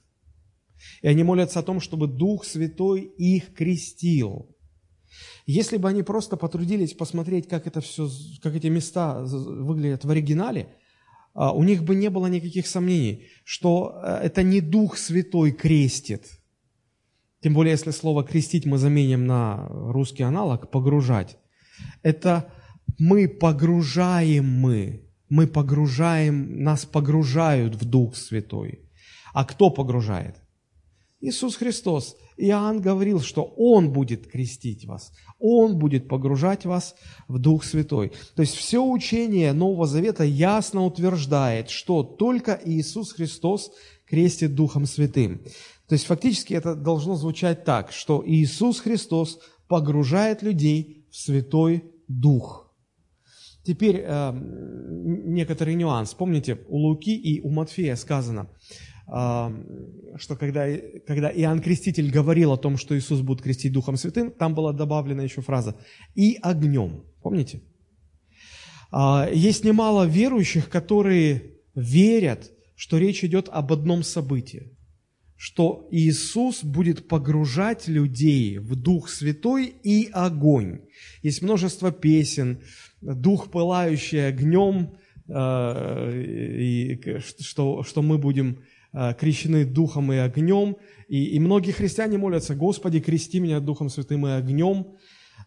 И 1.02 1.08
они 1.08 1.22
молятся 1.22 1.60
о 1.60 1.62
том, 1.62 1.80
чтобы 1.80 2.06
Дух 2.08 2.44
Святой 2.44 3.02
их 3.02 3.54
крестил. 3.54 4.48
Если 5.46 5.76
бы 5.76 5.88
они 5.88 6.02
просто 6.02 6.36
потрудились 6.36 6.92
посмотреть, 6.92 7.48
как 7.48 7.66
это 7.66 7.80
все, 7.80 8.10
как 8.42 8.54
эти 8.54 8.66
места 8.66 9.22
выглядят 9.22 10.04
в 10.04 10.10
оригинале, 10.10 10.74
а, 11.34 11.52
у 11.52 11.62
них 11.62 11.84
бы 11.84 11.94
не 11.94 12.10
было 12.10 12.26
никаких 12.26 12.66
сомнений, 12.66 13.26
что 13.44 14.00
э, 14.02 14.20
это 14.24 14.42
не 14.42 14.60
Дух 14.60 14.96
Святой 14.96 15.52
крестит, 15.52 16.24
тем 17.46 17.54
более, 17.54 17.72
если 17.72 17.92
слово 17.92 18.24
«крестить» 18.24 18.66
мы 18.66 18.76
заменим 18.76 19.26
на 19.26 19.68
русский 19.68 20.24
аналог 20.24 20.68
«погружать». 20.70 21.38
Это 22.02 22.52
мы 22.98 23.28
погружаем 23.28 24.46
мы, 24.46 25.06
мы 25.28 25.46
погружаем, 25.46 26.62
нас 26.62 26.84
погружают 26.84 27.74
в 27.74 27.84
Дух 27.84 28.16
Святой. 28.16 28.80
А 29.32 29.44
кто 29.44 29.70
погружает? 29.70 30.36
Иисус 31.20 31.56
Христос. 31.56 32.16
Иоанн 32.38 32.80
говорил, 32.82 33.20
что 33.20 33.42
Он 33.56 33.92
будет 33.92 34.30
крестить 34.30 34.84
вас, 34.84 35.12
Он 35.38 35.78
будет 35.78 36.06
погружать 36.06 36.66
вас 36.66 36.94
в 37.28 37.38
Дух 37.38 37.64
Святой. 37.64 38.12
То 38.34 38.42
есть 38.42 38.54
все 38.54 38.84
учение 38.84 39.52
Нового 39.54 39.86
Завета 39.86 40.22
ясно 40.22 40.84
утверждает, 40.84 41.70
что 41.70 42.02
только 42.02 42.60
Иисус 42.64 43.12
Христос 43.12 43.70
крестит 44.06 44.54
Духом 44.54 44.84
Святым. 44.84 45.40
То 45.88 45.94
есть 45.94 46.04
фактически 46.04 46.52
это 46.52 46.74
должно 46.74 47.14
звучать 47.16 47.64
так, 47.64 47.90
что 47.90 48.22
Иисус 48.26 48.80
Христос 48.80 49.38
погружает 49.68 50.42
людей 50.42 50.95
Святой 51.16 51.84
Дух. 52.08 52.74
Теперь 53.64 54.02
э, 54.04 54.32
некоторый 54.34 55.74
нюанс. 55.74 56.14
Помните, 56.14 56.58
у 56.68 56.76
Луки 56.76 57.16
и 57.16 57.40
у 57.40 57.50
Матфея 57.50 57.96
сказано, 57.96 58.48
э, 59.08 60.16
что 60.18 60.36
когда, 60.36 60.66
когда 61.06 61.30
Иоанн 61.30 61.60
Креститель 61.60 62.10
говорил 62.10 62.52
о 62.52 62.58
том, 62.58 62.76
что 62.76 62.96
Иисус 62.96 63.22
будет 63.22 63.42
крестить 63.42 63.72
Духом 63.72 63.96
Святым, 63.96 64.30
там 64.30 64.54
была 64.54 64.72
добавлена 64.72 65.22
еще 65.22 65.40
фраза 65.40 65.74
«и 66.14 66.38
огнем». 66.42 67.04
Помните? 67.22 67.62
Э, 68.92 69.28
есть 69.32 69.64
немало 69.64 70.06
верующих, 70.06 70.68
которые 70.68 71.54
верят, 71.74 72.52
что 72.76 72.98
речь 72.98 73.24
идет 73.24 73.48
об 73.48 73.72
одном 73.72 74.02
событии 74.02 74.75
что 75.36 75.86
Иисус 75.90 76.64
будет 76.64 77.08
погружать 77.08 77.88
людей 77.88 78.58
в 78.58 78.74
Дух 78.74 79.08
Святой 79.08 79.74
и 79.82 80.08
огонь. 80.12 80.80
Есть 81.22 81.42
множество 81.42 81.92
песен, 81.92 82.60
Дух, 83.02 83.50
пылающий 83.50 84.26
огнем, 84.26 84.96
э, 85.28 86.22
и 86.22 87.00
что, 87.20 87.82
что 87.82 88.02
мы 88.02 88.18
будем 88.18 88.62
э, 88.92 89.12
крещены 89.14 89.66
Духом 89.66 90.12
и 90.12 90.16
огнем. 90.16 90.76
И, 91.08 91.26
и 91.26 91.38
многие 91.38 91.72
христиане 91.72 92.16
молятся, 92.16 92.54
Господи, 92.54 93.00
крести 93.00 93.38
меня 93.38 93.60
Духом 93.60 93.90
Святым 93.90 94.26
и 94.26 94.30
огнем. 94.30 94.96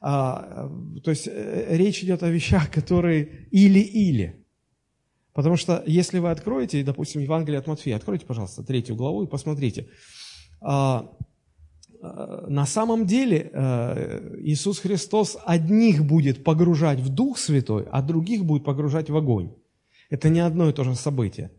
А, 0.02 0.70
то 1.04 1.10
есть 1.10 1.28
э, 1.28 1.76
речь 1.76 2.04
идет 2.04 2.24
о 2.24 2.30
вещах, 2.30 2.72
которые 2.72 3.48
или-или. 3.52 4.39
Потому 5.34 5.58
что 5.58 5.84
если 5.86 6.20
вы 6.20 6.32
откроете, 6.32 6.84
допустим, 6.84 7.22
Евангелие 7.22 7.60
от 7.60 7.68
Матфея, 7.68 7.98
откройте, 7.98 8.26
пожалуйста, 8.26 8.64
третью 8.64 8.96
главу 8.96 9.24
и 9.24 9.28
посмотрите. 9.28 9.88
А, 10.60 11.12
а, 12.02 12.46
на 12.48 12.66
самом 12.66 13.06
деле 13.06 13.52
а, 13.54 14.36
Иисус 14.42 14.80
Христос 14.80 15.38
одних 15.46 16.06
будет 16.06 16.44
погружать 16.44 17.00
в 17.00 17.10
Дух 17.10 17.38
Святой, 17.38 17.86
а 17.92 18.02
других 18.02 18.44
будет 18.44 18.64
погружать 18.64 19.10
в 19.10 19.16
огонь. 19.16 19.54
Это 20.10 20.30
не 20.30 20.40
одно 20.40 20.70
и 20.70 20.74
то 20.74 20.84
же 20.84 20.96
событие. 20.96 21.52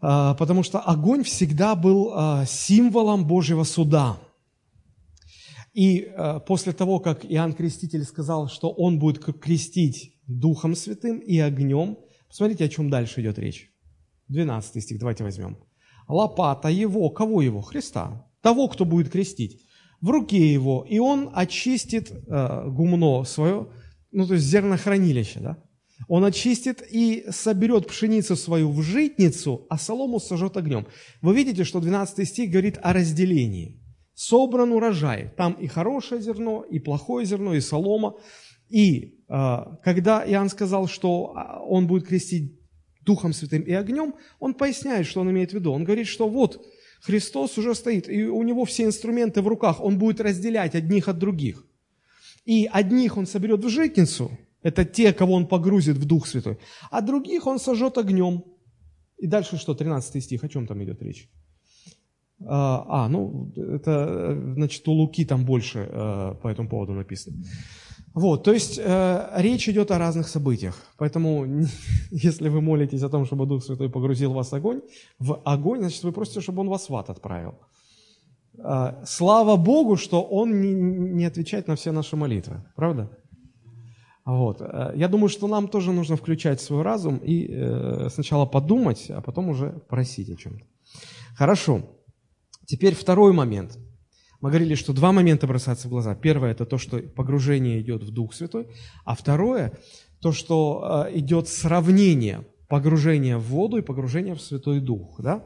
Потому 0.00 0.64
что 0.64 0.80
огонь 0.80 1.22
всегда 1.22 1.76
был 1.76 2.12
символом 2.44 3.24
Божьего 3.24 3.62
суда. 3.62 4.18
И 5.72 6.12
после 6.46 6.72
того, 6.72 6.98
как 6.98 7.24
Иоанн 7.24 7.52
Креститель 7.52 8.02
сказал, 8.02 8.48
что 8.48 8.70
он 8.70 8.98
будет 8.98 9.24
крестить 9.40 10.20
Духом 10.26 10.74
Святым 10.74 11.18
и 11.18 11.38
огнем– 11.38 11.98
Смотрите, 12.32 12.64
о 12.64 12.68
чем 12.68 12.88
дальше 12.88 13.20
идет 13.20 13.38
речь. 13.38 13.70
12 14.28 14.82
стих, 14.82 14.98
давайте 14.98 15.22
возьмем. 15.22 15.58
Лопата 16.08 16.68
его, 16.68 17.10
кого 17.10 17.42
его? 17.42 17.60
Христа. 17.60 18.26
Того, 18.40 18.68
кто 18.68 18.86
будет 18.86 19.10
крестить. 19.10 19.60
В 20.00 20.08
руке 20.08 20.50
его, 20.50 20.84
и 20.88 20.98
он 20.98 21.30
очистит 21.34 22.10
э, 22.10 22.68
гумно 22.70 23.24
свое, 23.24 23.68
ну 24.10 24.26
то 24.26 24.34
есть 24.34 24.46
зернохранилище, 24.46 25.40
да? 25.40 25.62
Он 26.08 26.24
очистит 26.24 26.82
и 26.90 27.26
соберет 27.30 27.86
пшеницу 27.86 28.34
свою 28.34 28.72
в 28.72 28.82
житницу, 28.82 29.66
а 29.68 29.78
солому 29.78 30.18
сожжет 30.18 30.56
огнем. 30.56 30.86
Вы 31.20 31.36
видите, 31.36 31.64
что 31.64 31.80
12 31.80 32.26
стих 32.26 32.50
говорит 32.50 32.78
о 32.82 32.94
разделении. 32.94 33.80
Собран 34.14 34.72
урожай. 34.72 35.32
Там 35.36 35.52
и 35.52 35.66
хорошее 35.66 36.22
зерно, 36.22 36.62
и 36.62 36.78
плохое 36.78 37.26
зерно, 37.26 37.54
и 37.54 37.60
солома. 37.60 38.16
И 38.72 39.18
а, 39.28 39.76
когда 39.84 40.24
Иоанн 40.26 40.48
сказал, 40.48 40.88
что 40.88 41.34
а, 41.36 41.60
он 41.60 41.86
будет 41.86 42.06
крестить 42.08 42.58
Духом 43.02 43.34
Святым 43.34 43.62
и 43.62 43.72
огнем, 43.72 44.14
он 44.40 44.54
поясняет, 44.54 45.06
что 45.06 45.20
он 45.20 45.30
имеет 45.30 45.50
в 45.50 45.54
виду. 45.54 45.72
Он 45.72 45.84
говорит, 45.84 46.06
что 46.06 46.26
вот 46.26 46.64
Христос 47.02 47.58
уже 47.58 47.74
стоит, 47.74 48.08
и 48.08 48.24
у 48.24 48.42
него 48.42 48.64
все 48.64 48.84
инструменты 48.84 49.42
в 49.42 49.48
руках, 49.48 49.84
он 49.84 49.98
будет 49.98 50.20
разделять 50.20 50.74
одних 50.74 51.08
от 51.08 51.18
других. 51.18 51.66
И 52.46 52.66
одних 52.72 53.18
он 53.18 53.26
соберет 53.26 53.62
в 53.62 53.68
житницу, 53.68 54.30
это 54.62 54.86
те, 54.86 55.12
кого 55.12 55.34
он 55.34 55.46
погрузит 55.46 55.98
в 55.98 56.06
Дух 56.06 56.26
Святой, 56.26 56.58
а 56.90 57.02
других 57.02 57.46
он 57.46 57.58
сожжет 57.58 57.98
огнем. 57.98 58.44
И 59.18 59.26
дальше 59.26 59.58
что, 59.58 59.74
13 59.74 60.24
стих, 60.24 60.44
о 60.44 60.48
чем 60.48 60.66
там 60.66 60.82
идет 60.82 61.02
речь? 61.02 61.28
А, 62.46 63.04
а 63.04 63.08
ну, 63.08 63.52
это, 63.56 64.34
значит, 64.54 64.88
у 64.88 64.92
Луки 64.92 65.24
там 65.24 65.44
больше 65.44 65.78
э, 65.78 66.34
по 66.42 66.48
этому 66.48 66.68
поводу 66.68 66.92
написано. 66.92 67.36
Вот, 68.14 68.44
то 68.44 68.52
есть 68.52 68.78
э, 68.78 69.30
речь 69.36 69.68
идет 69.68 69.90
о 69.90 69.98
разных 69.98 70.28
событиях. 70.28 70.76
Поэтому, 70.98 71.46
если 72.10 72.48
вы 72.48 72.60
молитесь 72.60 73.02
о 73.02 73.08
том, 73.08 73.24
чтобы 73.24 73.46
Дух 73.46 73.64
Святой 73.64 73.88
погрузил 73.88 74.32
вас 74.32 74.52
в 74.52 74.54
огонь, 74.54 74.82
в 75.18 75.40
огонь, 75.44 75.80
значит, 75.80 76.04
вы 76.04 76.12
просите, 76.12 76.40
чтобы 76.40 76.60
Он 76.60 76.68
вас 76.68 76.90
в 76.90 76.96
ад 76.96 77.10
отправил. 77.10 77.54
Э, 78.58 79.02
слава 79.06 79.56
Богу, 79.56 79.96
что 79.96 80.22
Он 80.22 80.60
не, 80.60 80.74
не 80.74 81.24
отвечает 81.24 81.68
на 81.68 81.74
все 81.74 81.92
наши 81.92 82.16
молитвы. 82.16 82.62
Правда? 82.76 83.08
Вот. 84.26 84.60
Э, 84.60 84.92
я 84.94 85.08
думаю, 85.08 85.30
что 85.30 85.48
нам 85.48 85.68
тоже 85.68 85.92
нужно 85.92 86.16
включать 86.16 86.60
свой 86.60 86.82
разум 86.82 87.16
и 87.16 87.46
э, 87.50 88.10
сначала 88.10 88.44
подумать, 88.44 89.10
а 89.10 89.22
потом 89.22 89.48
уже 89.48 89.70
просить 89.88 90.28
о 90.28 90.36
чем-то. 90.36 90.64
Хорошо. 91.34 91.80
Теперь 92.66 92.94
второй 92.94 93.32
момент– 93.32 93.78
мы 94.42 94.50
говорили, 94.50 94.74
что 94.74 94.92
два 94.92 95.12
момента 95.12 95.46
бросаются 95.46 95.86
в 95.86 95.90
глаза. 95.90 96.16
Первое– 96.16 96.50
это 96.52 96.66
то, 96.66 96.76
что 96.76 96.98
погружение 96.98 97.80
идет 97.80 98.02
в 98.02 98.10
Дух 98.10 98.34
Святой, 98.34 98.66
а 99.04 99.14
второе– 99.14 99.72
то, 100.20 100.32
что 100.32 101.06
э, 101.08 101.18
идет 101.18 101.48
сравнение 101.48 102.44
погружения 102.68 103.38
в 103.38 103.44
воду 103.44 103.76
и 103.76 103.82
погружения 103.82 104.34
в 104.34 104.40
Святой 104.40 104.80
Дух. 104.80 105.20
Да? 105.20 105.44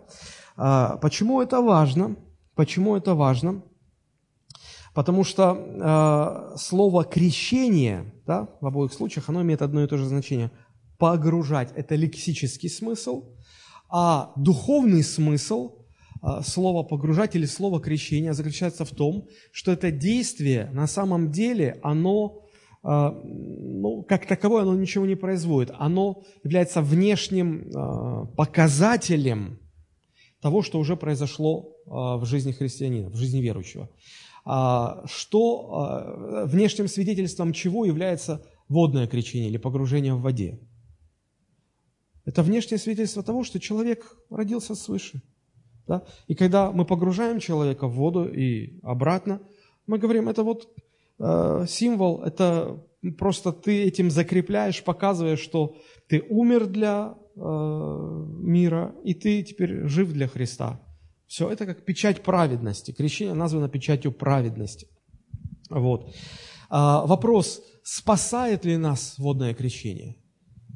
А, 0.56 0.96
почему 0.96 1.42
это 1.42 1.60
важно? 1.60 2.16
Почему 2.54 2.96
это 2.96 3.14
важно? 3.14 3.62
Потому 4.94 5.24
что 5.24 6.54
э, 6.54 6.56
слово 6.58 7.04
крещение, 7.04 8.14
да, 8.26 8.48
в 8.62 8.66
обоих 8.66 8.94
случаях, 8.94 9.28
оно 9.28 9.42
имеет 9.42 9.60
одно 9.60 9.82
и 9.82 9.86
то 9.86 9.98
же 9.98 10.06
значение. 10.06 10.50
Погружать– 10.98 11.70
это 11.76 11.96
лексический 11.96 12.70
смысл, 12.70 13.34
а 13.90 14.32
духовный 14.36 15.02
смысл 15.02 15.85
слово 16.42 16.82
погружать 16.82 17.36
или 17.36 17.46
слово 17.46 17.80
крещение 17.80 18.34
заключается 18.34 18.84
в 18.84 18.90
том, 18.90 19.28
что 19.52 19.72
это 19.72 19.90
действие 19.90 20.70
на 20.72 20.86
самом 20.86 21.30
деле, 21.30 21.78
оно, 21.82 22.42
а, 22.82 23.10
ну, 23.10 24.02
как 24.02 24.26
таковое, 24.26 24.62
оно 24.62 24.74
ничего 24.74 25.06
не 25.06 25.14
производит. 25.14 25.74
Оно 25.78 26.22
является 26.44 26.82
внешним 26.82 27.70
а, 27.74 28.26
показателем 28.36 29.58
того, 30.40 30.62
что 30.62 30.78
уже 30.78 30.96
произошло 30.96 31.72
в 31.86 32.24
жизни 32.24 32.52
христианина, 32.52 33.08
в 33.08 33.16
жизни 33.16 33.40
верующего. 33.40 33.88
Что 34.44 36.44
внешним 36.46 36.88
свидетельством 36.88 37.52
чего 37.52 37.84
является 37.84 38.44
водное 38.68 39.06
крещение 39.06 39.48
или 39.48 39.56
погружение 39.56 40.14
в 40.14 40.20
воде? 40.20 40.60
Это 42.24 42.42
внешнее 42.42 42.78
свидетельство 42.78 43.22
того, 43.22 43.44
что 43.44 43.60
человек 43.60 44.16
родился 44.30 44.74
свыше– 44.74 45.22
да? 45.86 46.02
И 46.26 46.34
когда 46.34 46.72
мы 46.72 46.84
погружаем 46.84 47.40
человека 47.40 47.86
в 47.86 47.94
воду 47.94 48.24
и 48.24 48.78
обратно, 48.82 49.40
мы 49.86 49.98
говорим, 49.98 50.28
это 50.28 50.42
вот 50.42 50.68
э, 51.18 51.66
символ, 51.68 52.22
это 52.22 52.82
просто 53.18 53.52
ты 53.52 53.84
этим 53.84 54.10
закрепляешь, 54.10 54.82
показываешь, 54.82 55.40
что 55.40 55.76
ты 56.08 56.24
умер 56.28 56.66
для 56.66 57.14
э, 57.36 57.40
мира, 57.40 58.94
и 59.04 59.14
ты 59.14 59.42
теперь 59.42 59.86
жив 59.86 60.12
для 60.12 60.26
Христа. 60.26 60.80
Все 61.26 61.50
это 61.50 61.66
как 61.66 61.84
печать 61.84 62.22
праведности. 62.22 62.92
Крещение 62.92 63.34
названо 63.34 63.68
печатью 63.68 64.12
праведности. 64.12 64.88
Вот. 65.70 66.14
А, 66.68 67.04
вопрос, 67.06 67.62
спасает 67.82 68.64
ли 68.64 68.76
нас 68.76 69.18
водное 69.18 69.54
крещение? 69.54 70.16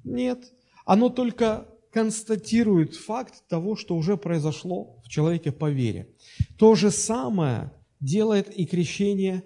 Нет. 0.05 0.53
Оно 0.85 1.09
только 1.09 1.69
констатирует 1.93 2.95
факт 2.95 3.43
того, 3.49 3.77
что 3.77 3.97
уже 3.97 4.17
произошло 4.17 5.01
в 5.05 5.09
человеке 5.09 5.53
по 5.53 5.71
вере. 5.71 6.09
То 6.57 6.75
же 6.75 6.91
самое 6.91 7.73
делает 8.01 8.57
и 8.57 8.65
крещение 8.65 9.43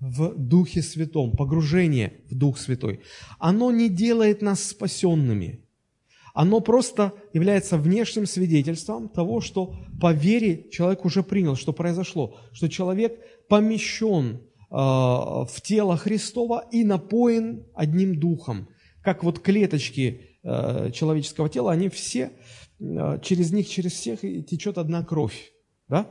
в 0.00 0.34
Духе 0.36 0.82
Святом, 0.82 1.32
погружение 1.32 2.20
в 2.30 2.36
Дух 2.36 2.58
Святой. 2.58 3.00
Оно 3.38 3.70
не 3.70 3.88
делает 3.88 4.42
нас 4.42 4.62
спасенными. 4.62 5.64
Оно 6.34 6.60
просто 6.60 7.14
является 7.32 7.76
внешним 7.78 8.26
свидетельством 8.26 9.08
того, 9.08 9.40
что 9.40 9.74
по 10.00 10.12
вере 10.12 10.68
человек 10.70 11.04
уже 11.04 11.24
принял, 11.24 11.56
что 11.56 11.72
произошло, 11.72 12.38
что 12.52 12.68
человек 12.68 13.18
помещен 13.48 14.36
э, 14.36 14.40
в 14.70 15.54
тело 15.64 15.96
Христова 15.96 16.64
и 16.70 16.84
напоен 16.84 17.66
одним 17.74 18.20
духом. 18.20 18.68
Как 19.02 19.24
вот 19.24 19.40
клеточки 19.40 20.27
человеческого 20.42 21.48
тела, 21.48 21.72
они 21.72 21.88
все, 21.88 22.32
э, 22.80 23.18
через 23.22 23.52
них, 23.52 23.68
через 23.68 23.92
всех 23.92 24.20
течет 24.20 24.78
одна 24.78 25.04
кровь. 25.04 25.52
Да? 25.88 26.10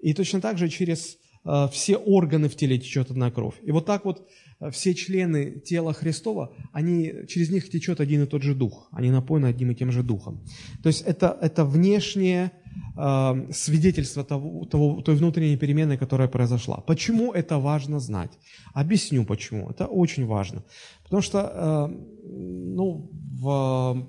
И 0.00 0.14
точно 0.14 0.40
так 0.40 0.58
же 0.58 0.68
через 0.68 1.18
э, 1.44 1.68
все 1.72 1.96
органы 1.96 2.48
в 2.48 2.56
теле 2.56 2.78
течет 2.78 3.10
одна 3.10 3.30
кровь. 3.30 3.56
И 3.62 3.70
вот 3.70 3.86
так 3.86 4.04
вот 4.04 4.26
все 4.70 4.94
члены 4.94 5.60
тела 5.60 5.92
Христова, 5.94 6.54
они, 6.72 7.12
через 7.28 7.50
них 7.50 7.70
течет 7.70 8.00
один 8.00 8.22
и 8.22 8.26
тот 8.26 8.42
же 8.42 8.54
дух. 8.54 8.88
Они 8.92 9.10
напоены 9.10 9.46
одним 9.46 9.70
и 9.70 9.74
тем 9.74 9.90
же 9.90 10.02
духом. 10.02 10.44
То 10.82 10.88
есть 10.88 11.02
это, 11.02 11.38
это 11.40 11.64
внешнее 11.64 12.52
э, 12.96 13.52
свидетельство 13.52 14.22
того, 14.22 14.66
того, 14.66 15.00
той 15.00 15.16
внутренней 15.16 15.56
перемены, 15.56 15.96
которая 15.96 16.28
произошла. 16.28 16.76
Почему 16.86 17.32
это 17.32 17.58
важно 17.58 18.00
знать? 18.00 18.38
Объясню 18.74 19.24
почему. 19.24 19.70
Это 19.70 19.86
очень 19.86 20.26
важно. 20.26 20.62
Потому 21.04 21.22
что 21.22 21.38
э, 21.38 22.10
ну, 22.22 23.10
в 23.40 24.06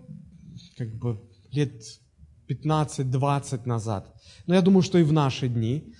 как 0.78 0.94
бы, 0.96 1.22
лет 1.52 1.74
15-20 2.50 3.62
назад, 3.66 4.14
но 4.46 4.56
я 4.56 4.62
думаю, 4.62 4.82
что 4.82 4.98
и 4.98 5.04
в 5.04 5.14
наши 5.14 5.48
дни, 5.48 5.94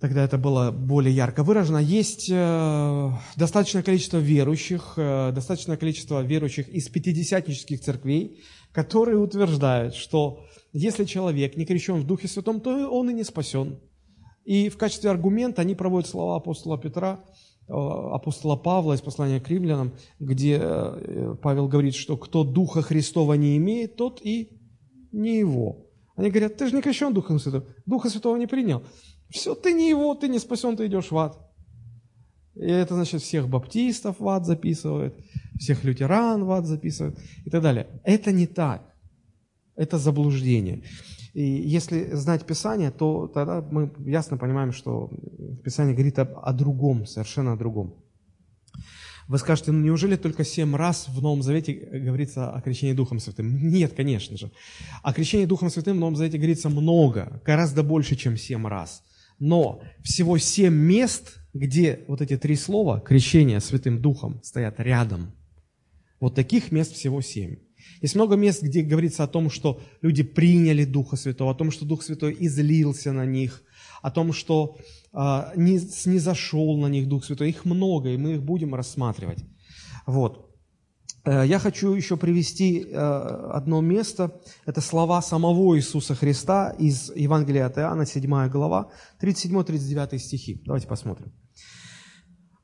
тогда 0.00 0.24
это 0.24 0.38
было 0.38 0.70
более 0.70 1.14
ярко 1.14 1.42
выражено, 1.42 1.78
есть 1.78 2.30
э, 2.30 3.10
достаточное 3.36 3.82
количество 3.82 4.18
верующих, 4.18 4.94
э, 4.96 5.32
достаточное 5.32 5.76
количество 5.76 6.22
верующих 6.22 6.68
из 6.68 6.88
пятидесятнических 6.88 7.80
церквей, 7.80 8.40
которые 8.72 9.18
утверждают, 9.18 9.94
что 9.94 10.46
если 10.72 11.04
человек 11.04 11.56
не 11.56 11.66
крещен 11.66 11.96
в 11.96 12.06
Духе 12.06 12.28
Святом, 12.28 12.60
то 12.60 12.88
он 12.88 13.10
и 13.10 13.14
не 13.14 13.24
спасен. 13.24 13.78
И 14.44 14.70
в 14.70 14.78
качестве 14.78 15.10
аргумента 15.10 15.60
они 15.60 15.74
проводят 15.74 16.08
слова 16.08 16.36
апостола 16.36 16.78
Петра, 16.78 17.20
апостола 17.68 18.56
Павла 18.56 18.94
из 18.94 19.02
послания 19.02 19.40
к 19.40 19.48
римлянам, 19.48 19.92
где 20.18 20.58
э, 20.60 21.36
Павел 21.42 21.68
говорит, 21.68 21.94
что 21.94 22.16
кто 22.16 22.42
Духа 22.42 22.80
Христова 22.80 23.34
не 23.34 23.56
имеет, 23.58 23.96
тот 23.96 24.20
и 24.24 24.58
не 25.12 25.38
его. 25.38 25.86
Они 26.16 26.30
говорят, 26.30 26.56
ты 26.56 26.68
же 26.68 26.74
не 26.74 26.82
крещен 26.82 27.12
Духом 27.12 27.38
Святым, 27.38 27.64
Духа 27.84 28.08
Святого 28.08 28.36
не 28.36 28.46
принял. 28.46 28.82
Все, 29.28 29.54
ты 29.54 29.72
не 29.72 29.90
его, 29.90 30.14
ты 30.14 30.28
не 30.28 30.38
спасен, 30.38 30.76
ты 30.76 30.86
идешь 30.86 31.10
в 31.10 31.18
ад. 31.18 31.38
И 32.54 32.66
это 32.66 32.94
значит 32.94 33.22
всех 33.22 33.48
баптистов 33.48 34.18
в 34.18 34.28
ад 34.28 34.46
записывают, 34.46 35.14
всех 35.58 35.84
лютеран 35.84 36.44
в 36.44 36.50
ад 36.50 36.66
записывают 36.66 37.18
и 37.44 37.50
так 37.50 37.62
далее. 37.62 37.86
Это 38.02 38.32
не 38.32 38.46
так. 38.46 38.82
Это 39.76 39.98
заблуждение. 39.98 40.82
И 41.38 41.62
если 41.76 42.16
знать 42.16 42.44
Писание, 42.44 42.90
то 42.90 43.28
тогда 43.28 43.60
мы 43.60 43.92
ясно 44.04 44.36
понимаем, 44.36 44.72
что 44.72 45.08
Писание 45.62 45.94
говорит 45.94 46.18
о, 46.18 46.22
о 46.22 46.52
другом, 46.52 47.06
совершенно 47.06 47.52
о 47.52 47.56
другом. 47.56 47.94
Вы 49.28 49.38
скажете, 49.38 49.70
ну 49.70 49.78
неужели 49.78 50.16
только 50.16 50.42
семь 50.42 50.74
раз 50.74 51.06
в 51.06 51.22
Новом 51.22 51.42
Завете 51.42 51.74
говорится 51.74 52.50
о 52.50 52.60
крещении 52.60 52.92
Духом 52.92 53.20
Святым? 53.20 53.68
Нет, 53.68 53.92
конечно 53.92 54.36
же. 54.36 54.50
О 55.04 55.12
крещении 55.12 55.46
Духом 55.46 55.70
Святым 55.70 55.98
в 55.98 56.00
Новом 56.00 56.16
Завете 56.16 56.38
говорится 56.38 56.70
много, 56.70 57.40
гораздо 57.46 57.84
больше, 57.84 58.16
чем 58.16 58.36
семь 58.36 58.66
раз. 58.66 59.04
Но 59.38 59.80
всего 60.02 60.38
семь 60.38 60.74
мест, 60.74 61.36
где 61.54 62.00
вот 62.08 62.20
эти 62.20 62.36
три 62.36 62.56
слова, 62.56 62.98
крещение 62.98 63.60
Святым 63.60 64.02
Духом, 64.02 64.42
стоят 64.42 64.80
рядом. 64.80 65.30
Вот 66.18 66.34
таких 66.34 66.72
мест 66.72 66.94
всего 66.94 67.20
семь. 67.20 67.58
Есть 68.00 68.14
много 68.14 68.36
мест, 68.36 68.62
где 68.62 68.82
говорится 68.82 69.24
о 69.24 69.28
том, 69.28 69.50
что 69.50 69.80
люди 70.02 70.22
приняли 70.22 70.84
Духа 70.84 71.16
Святого, 71.16 71.50
о 71.50 71.54
том, 71.54 71.70
что 71.70 71.84
Дух 71.84 72.02
Святой 72.02 72.36
излился 72.38 73.12
на 73.12 73.26
них, 73.26 73.62
о 74.02 74.10
том, 74.10 74.32
что 74.32 74.76
а, 75.12 75.52
не 75.56 75.78
снизошел 75.78 76.76
на 76.78 76.86
них 76.86 77.08
Дух 77.08 77.24
Святой. 77.24 77.50
Их 77.50 77.64
много, 77.64 78.10
и 78.10 78.16
мы 78.16 78.34
их 78.34 78.42
будем 78.42 78.74
рассматривать. 78.74 79.44
Вот. 80.06 80.48
Э, 81.24 81.44
я 81.46 81.58
хочу 81.58 81.94
еще 81.94 82.16
привести 82.16 82.84
э, 82.84 82.96
одно 82.96 83.80
место. 83.80 84.40
Это 84.66 84.80
слова 84.80 85.22
самого 85.22 85.76
Иисуса 85.76 86.14
Христа 86.14 86.70
из 86.78 87.10
Евангелия 87.14 87.66
от 87.66 87.78
Иоанна, 87.78 88.06
7 88.06 88.48
глава, 88.48 88.90
37-39 89.20 90.18
стихи. 90.18 90.62
Давайте 90.64 90.86
посмотрим. 90.86 91.32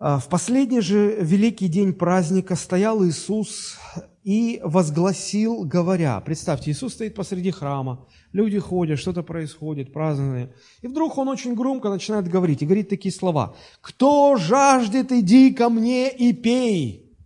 «Э, 0.04 0.18
«В 0.18 0.28
последний 0.28 0.82
же 0.82 1.16
великий 1.18 1.68
день 1.68 1.94
праздника 1.94 2.56
стоял 2.56 3.02
Иисус 3.06 3.78
и 4.22 4.60
возгласил, 4.62 5.64
говоря, 5.64 6.20
представьте, 6.20 6.70
Иисус 6.70 6.92
стоит 6.92 7.14
посреди 7.14 7.50
храма, 7.50 8.06
люди 8.32 8.58
ходят, 8.58 8.98
что-то 8.98 9.22
происходит, 9.22 9.94
празднование, 9.94 10.52
и 10.82 10.88
вдруг 10.88 11.16
Он 11.16 11.28
очень 11.28 11.54
громко 11.54 11.88
начинает 11.88 12.28
говорить, 12.28 12.60
и 12.60 12.66
говорит 12.66 12.90
такие 12.90 13.14
слова, 13.14 13.56
«Кто 13.80 14.36
жаждет, 14.36 15.10
иди 15.10 15.54
ко 15.54 15.70
мне 15.70 16.10
и 16.10 16.34
пей». 16.34 17.16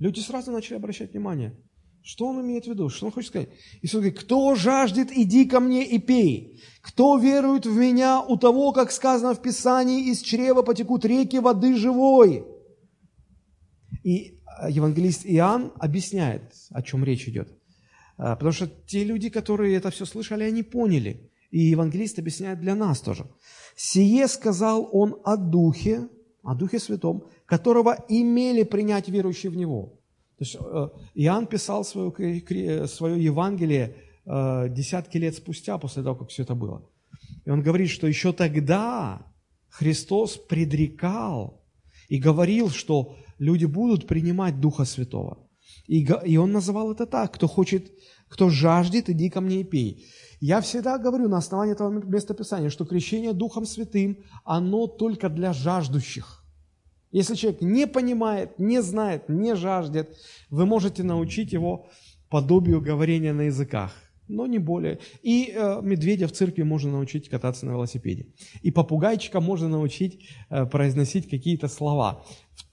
Люди 0.00 0.20
сразу 0.20 0.50
начали 0.50 0.76
обращать 0.76 1.12
внимание, 1.12 1.52
что 2.04 2.26
Он 2.26 2.42
имеет 2.42 2.66
в 2.66 2.68
виду, 2.68 2.90
что 2.90 3.06
Он 3.06 3.12
хочет 3.12 3.30
сказать. 3.30 3.48
Иисус 3.80 4.00
говорит, 4.00 4.20
«Кто 4.20 4.54
жаждет, 4.54 5.08
иди 5.10 5.46
ко 5.46 5.58
мне 5.58 5.86
и 5.86 5.98
пей. 5.98 6.60
Кто 6.82 7.16
верует 7.16 7.64
в 7.64 7.74
Меня, 7.74 8.20
у 8.20 8.36
того, 8.36 8.72
как 8.72 8.92
сказано 8.92 9.34
в 9.34 9.40
Писании, 9.40 10.10
из 10.10 10.20
чрева 10.20 10.62
потекут 10.62 11.06
реки 11.06 11.38
воды 11.38 11.74
живой». 11.76 12.44
И 14.02 14.38
евангелист 14.68 15.22
Иоанн 15.24 15.72
объясняет, 15.76 16.52
о 16.70 16.82
чем 16.82 17.04
речь 17.04 17.26
идет. 17.26 17.48
А, 18.18 18.36
потому 18.36 18.52
что 18.52 18.66
те 18.86 19.02
люди, 19.02 19.30
которые 19.30 19.74
это 19.74 19.90
все 19.90 20.04
слышали, 20.04 20.44
они 20.44 20.62
поняли. 20.62 21.30
И 21.50 21.58
евангелист 21.60 22.18
объясняет 22.18 22.60
для 22.60 22.74
нас 22.74 23.00
тоже. 23.00 23.26
«Сие 23.76 24.28
сказал 24.28 24.90
он 24.92 25.16
о 25.24 25.38
Духе, 25.38 26.10
о 26.42 26.54
Духе 26.54 26.78
Святом, 26.78 27.24
которого 27.46 27.96
имели 28.10 28.62
принять 28.62 29.08
верующие 29.08 29.50
в 29.50 29.56
Него». 29.56 30.03
То 30.38 30.44
есть 30.44 30.56
э, 30.56 30.88
Иоанн 31.14 31.46
писал 31.46 31.84
свое, 31.84 32.86
свое 32.86 33.22
Евангелие 33.22 33.96
э, 34.26 34.68
десятки 34.68 35.18
лет 35.18 35.36
спустя, 35.36 35.78
после 35.78 36.02
того, 36.02 36.16
как 36.16 36.28
все 36.28 36.42
это 36.42 36.54
было. 36.54 36.82
И 37.44 37.50
он 37.50 37.62
говорит, 37.62 37.90
что 37.90 38.06
еще 38.06 38.32
тогда 38.32 39.26
Христос 39.68 40.36
предрекал 40.36 41.62
и 42.08 42.18
говорил, 42.18 42.70
что 42.70 43.16
люди 43.38 43.64
будут 43.64 44.06
принимать 44.06 44.60
Духа 44.60 44.84
Святого. 44.84 45.38
И, 45.86 46.06
и 46.24 46.36
он 46.36 46.52
называл 46.52 46.92
это 46.92 47.06
так, 47.06 47.34
кто 47.34 47.46
хочет, 47.46 47.92
кто 48.28 48.48
жаждет, 48.50 49.10
иди 49.10 49.30
ко 49.30 49.40
мне 49.40 49.60
и 49.60 49.64
пей. 49.64 50.06
Я 50.40 50.60
всегда 50.60 50.98
говорю 50.98 51.28
на 51.28 51.38
основании 51.38 51.74
этого 51.74 51.90
местописания, 51.90 52.70
что 52.70 52.84
крещение 52.84 53.32
Духом 53.32 53.64
Святым, 53.66 54.18
оно 54.44 54.86
только 54.86 55.28
для 55.28 55.52
жаждущих. 55.52 56.43
Если 57.14 57.34
человек 57.34 57.62
не 57.62 57.86
понимает, 57.86 58.58
не 58.58 58.82
знает, 58.82 59.28
не 59.28 59.54
жаждет, 59.54 60.16
вы 60.50 60.66
можете 60.66 61.02
научить 61.02 61.52
его 61.52 61.86
подобию 62.28 62.80
говорения 62.80 63.32
на 63.32 63.42
языках, 63.42 63.92
но 64.28 64.46
не 64.46 64.58
более. 64.58 64.98
И 65.22 65.52
э, 65.54 65.80
медведя 65.82 66.26
в 66.26 66.32
церкви 66.32 66.62
можно 66.62 66.90
научить 66.92 67.28
кататься 67.28 67.66
на 67.66 67.70
велосипеде. 67.70 68.26
И 68.62 68.70
попугайчика 68.70 69.40
можно 69.40 69.68
научить 69.68 70.28
э, 70.50 70.66
произносить 70.66 71.30
какие-то 71.30 71.68
слова 71.68 72.24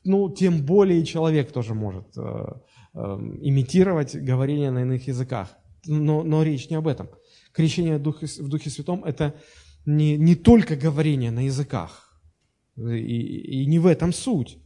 ну, 0.03 0.29
тем 0.29 0.65
более 0.65 1.05
человек 1.05 1.51
тоже 1.51 1.73
может 1.73 2.05
э, 2.17 2.45
э, 2.93 2.99
имитировать 3.41 4.15
говорение 4.15 4.71
на 4.71 4.81
иных 4.81 5.07
языках. 5.07 5.49
Но, 5.85 6.23
но 6.23 6.43
речь 6.43 6.69
не 6.69 6.75
об 6.75 6.87
этом. 6.87 7.09
Крещение 7.53 7.97
в 7.97 8.01
Духе, 8.01 8.25
в 8.25 8.47
Духе 8.47 8.69
Святом– 8.69 9.03
это 9.05 9.35
не, 9.85 10.17
не 10.17 10.35
только 10.35 10.75
говорение 10.75 11.31
на 11.31 11.45
языках. 11.45 12.00
И, 12.89 13.61
и 13.61 13.65
не 13.65 13.79
в 13.79 13.85
этом 13.85 14.13
суть. 14.13 14.57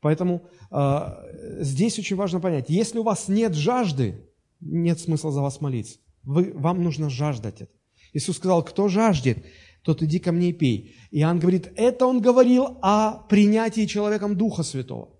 Поэтому 0.00 0.48
э, 0.70 1.60
здесь 1.60 1.98
очень 1.98 2.16
важно 2.16 2.40
понять, 2.40 2.66
если 2.68 2.98
у 2.98 3.02
вас 3.02 3.28
нет 3.28 3.54
жажды, 3.54 4.28
нет 4.60 5.00
смысла 5.00 5.32
за 5.32 5.40
вас 5.40 5.60
молиться. 5.60 5.98
Вы, 6.22 6.52
вам 6.54 6.82
нужно 6.82 7.10
жаждать 7.10 7.60
это. 7.60 7.72
Иисус 8.12 8.36
сказал, 8.36 8.62
кто 8.62 8.88
жаждет, 8.88 9.44
тот 9.82 10.02
иди 10.02 10.18
ко 10.18 10.32
мне 10.32 10.50
и 10.50 10.52
пей. 10.52 10.94
Иоанн 11.10 11.38
говорит, 11.38 11.72
это 11.76 12.06
он 12.06 12.20
говорил 12.20 12.78
о 12.82 13.22
принятии 13.28 13.86
человеком 13.86 14.36
Духа 14.36 14.62
Святого. 14.62 15.16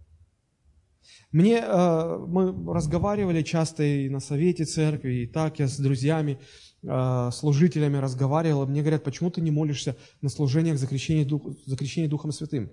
Мне, 1.33 1.59
э, 1.59 2.19
мы 2.27 2.75
разговаривали 2.75 3.43
часто 3.43 3.83
и 3.83 4.09
на 4.09 4.21
совете 4.21 4.65
церкви, 4.65 5.23
и 5.23 5.27
так 5.27 5.59
я 5.59 5.69
с 5.69 5.79
друзьями, 5.79 6.39
служителями 6.83 7.97
разговаривал, 7.97 8.67
мне 8.67 8.81
говорят, 8.81 9.05
почему 9.05 9.31
ты 9.31 9.41
не 9.41 9.51
молишься 9.51 9.97
на 10.21 10.29
служениях 10.29 10.79
за 10.79 10.87
крещение, 10.87 11.25
Дух, 11.25 11.43
за 11.67 11.77
крещение 11.77 12.09
Духом 12.09 12.33
Святым? 12.33 12.71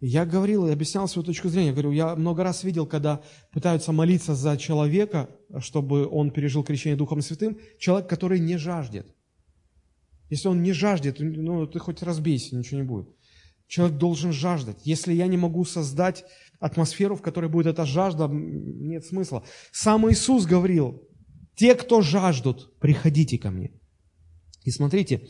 Я 0.00 0.26
говорил 0.26 0.66
и 0.66 0.72
объяснял 0.72 1.06
свою 1.06 1.24
точку 1.24 1.48
зрения. 1.48 1.68
Я 1.68 1.72
говорю, 1.72 1.92
я 1.92 2.16
много 2.16 2.42
раз 2.42 2.64
видел, 2.64 2.86
когда 2.86 3.22
пытаются 3.52 3.92
молиться 3.92 4.34
за 4.34 4.56
человека, 4.56 5.28
чтобы 5.60 6.08
он 6.08 6.32
пережил 6.32 6.64
крещение 6.64 6.96
Духом 6.96 7.22
Святым, 7.22 7.58
человек, 7.78 8.08
который 8.08 8.40
не 8.40 8.56
жаждет. 8.56 9.06
Если 10.28 10.48
он 10.48 10.62
не 10.62 10.72
жаждет, 10.72 11.16
ну, 11.20 11.66
ты 11.66 11.78
хоть 11.78 12.02
разбейся, 12.02 12.56
ничего 12.56 12.80
не 12.80 12.86
будет. 12.86 13.08
Человек 13.68 13.96
должен 13.96 14.32
жаждать. 14.32 14.80
Если 14.84 15.12
я 15.12 15.26
не 15.28 15.36
могу 15.36 15.64
создать 15.64 16.24
атмосферу, 16.58 17.16
в 17.16 17.22
которой 17.22 17.48
будет 17.48 17.66
эта 17.66 17.84
жажда, 17.84 18.28
нет 18.28 19.04
смысла. 19.06 19.44
Сам 19.70 20.10
Иисус 20.10 20.46
говорил, 20.46 21.02
те, 21.54 21.74
кто 21.74 22.00
жаждут, 22.02 22.78
приходите 22.78 23.38
ко 23.38 23.50
мне. 23.50 23.72
И 24.64 24.70
смотрите, 24.70 25.28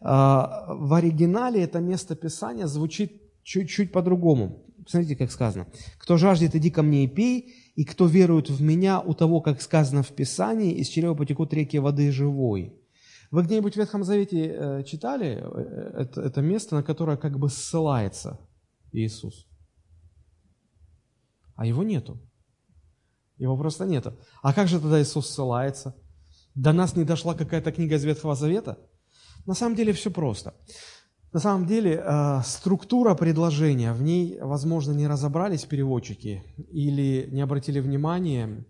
а, 0.00 0.74
в 0.74 0.94
оригинале 0.94 1.62
это 1.62 1.80
место 1.80 2.16
Писания 2.16 2.66
звучит 2.66 3.20
чуть-чуть 3.42 3.92
по-другому. 3.92 4.66
Смотрите, 4.86 5.16
как 5.16 5.30
сказано. 5.30 5.66
«Кто 5.98 6.16
жаждет, 6.16 6.54
иди 6.54 6.70
ко 6.70 6.82
мне 6.82 7.04
и 7.04 7.08
пей, 7.08 7.54
и 7.76 7.84
кто 7.84 8.06
верует 8.06 8.48
в 8.48 8.62
меня, 8.62 9.00
у 9.00 9.14
того, 9.14 9.40
как 9.40 9.60
сказано 9.60 10.02
в 10.02 10.08
Писании, 10.08 10.72
из 10.72 10.88
чрева 10.88 11.14
потекут 11.14 11.52
реки 11.52 11.78
воды 11.78 12.10
живой». 12.10 12.74
Вы 13.30 13.44
где-нибудь 13.44 13.74
в 13.74 13.76
Ветхом 13.76 14.02
Завете 14.02 14.46
э, 14.46 14.82
читали 14.82 15.38
э, 15.40 16.02
это, 16.02 16.20
это 16.22 16.42
место, 16.42 16.74
на 16.74 16.82
которое 16.82 17.16
как 17.16 17.38
бы 17.38 17.48
ссылается 17.48 18.40
Иисус? 18.92 19.46
А 21.54 21.64
его 21.64 21.84
нету. 21.84 22.18
Его 23.40 23.56
просто 23.56 23.86
нету. 23.86 24.12
А 24.42 24.52
как 24.52 24.68
же 24.68 24.78
тогда 24.78 25.00
Иисус 25.00 25.28
ссылается? 25.28 25.96
До 26.54 26.72
нас 26.72 26.94
не 26.94 27.04
дошла 27.04 27.34
какая-то 27.34 27.72
книга 27.72 27.96
из 27.96 28.04
Ветхого 28.04 28.34
Завета? 28.34 28.78
На 29.46 29.54
самом 29.54 29.76
деле 29.76 29.92
все 29.92 30.10
просто. 30.10 30.54
На 31.32 31.40
самом 31.40 31.66
деле 31.66 32.02
э, 32.04 32.40
структура 32.44 33.14
предложения, 33.14 33.92
в 33.92 34.02
ней, 34.02 34.38
возможно, 34.40 34.92
не 34.92 35.06
разобрались 35.06 35.64
переводчики 35.64 36.42
или 36.70 37.28
не 37.32 37.40
обратили 37.40 37.80
внимания, 37.80 38.66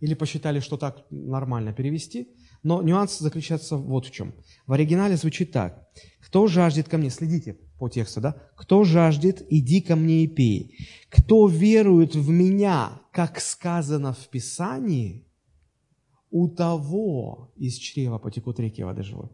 или 0.00 0.14
посчитали, 0.14 0.60
что 0.60 0.76
так 0.76 1.04
нормально 1.10 1.72
перевести– 1.72 2.28
но 2.64 2.82
нюанс 2.82 3.18
заключается 3.18 3.76
вот 3.76 4.06
в 4.06 4.10
чем. 4.10 4.34
В 4.66 4.72
оригинале 4.72 5.16
звучит 5.16 5.52
так. 5.52 5.86
«Кто 6.34 6.48
жаждет 6.48 6.88
ко 6.88 6.98
мне?» 6.98 7.10
Следите 7.10 7.56
по 7.78 7.88
тексту, 7.88 8.20
да? 8.20 8.34
«Кто 8.56 8.82
жаждет, 8.82 9.46
иди 9.50 9.80
ко 9.80 9.94
мне 9.94 10.24
и 10.24 10.26
пей. 10.26 10.76
Кто 11.08 11.46
верует 11.46 12.16
в 12.16 12.28
меня, 12.28 13.00
как 13.12 13.40
сказано 13.40 14.12
в 14.12 14.28
Писании, 14.30 15.28
у 16.32 16.48
того 16.48 17.52
из 17.54 17.76
чрева 17.76 18.18
потекут 18.18 18.58
реки 18.58 18.82
воды 18.82 19.04
живой». 19.04 19.28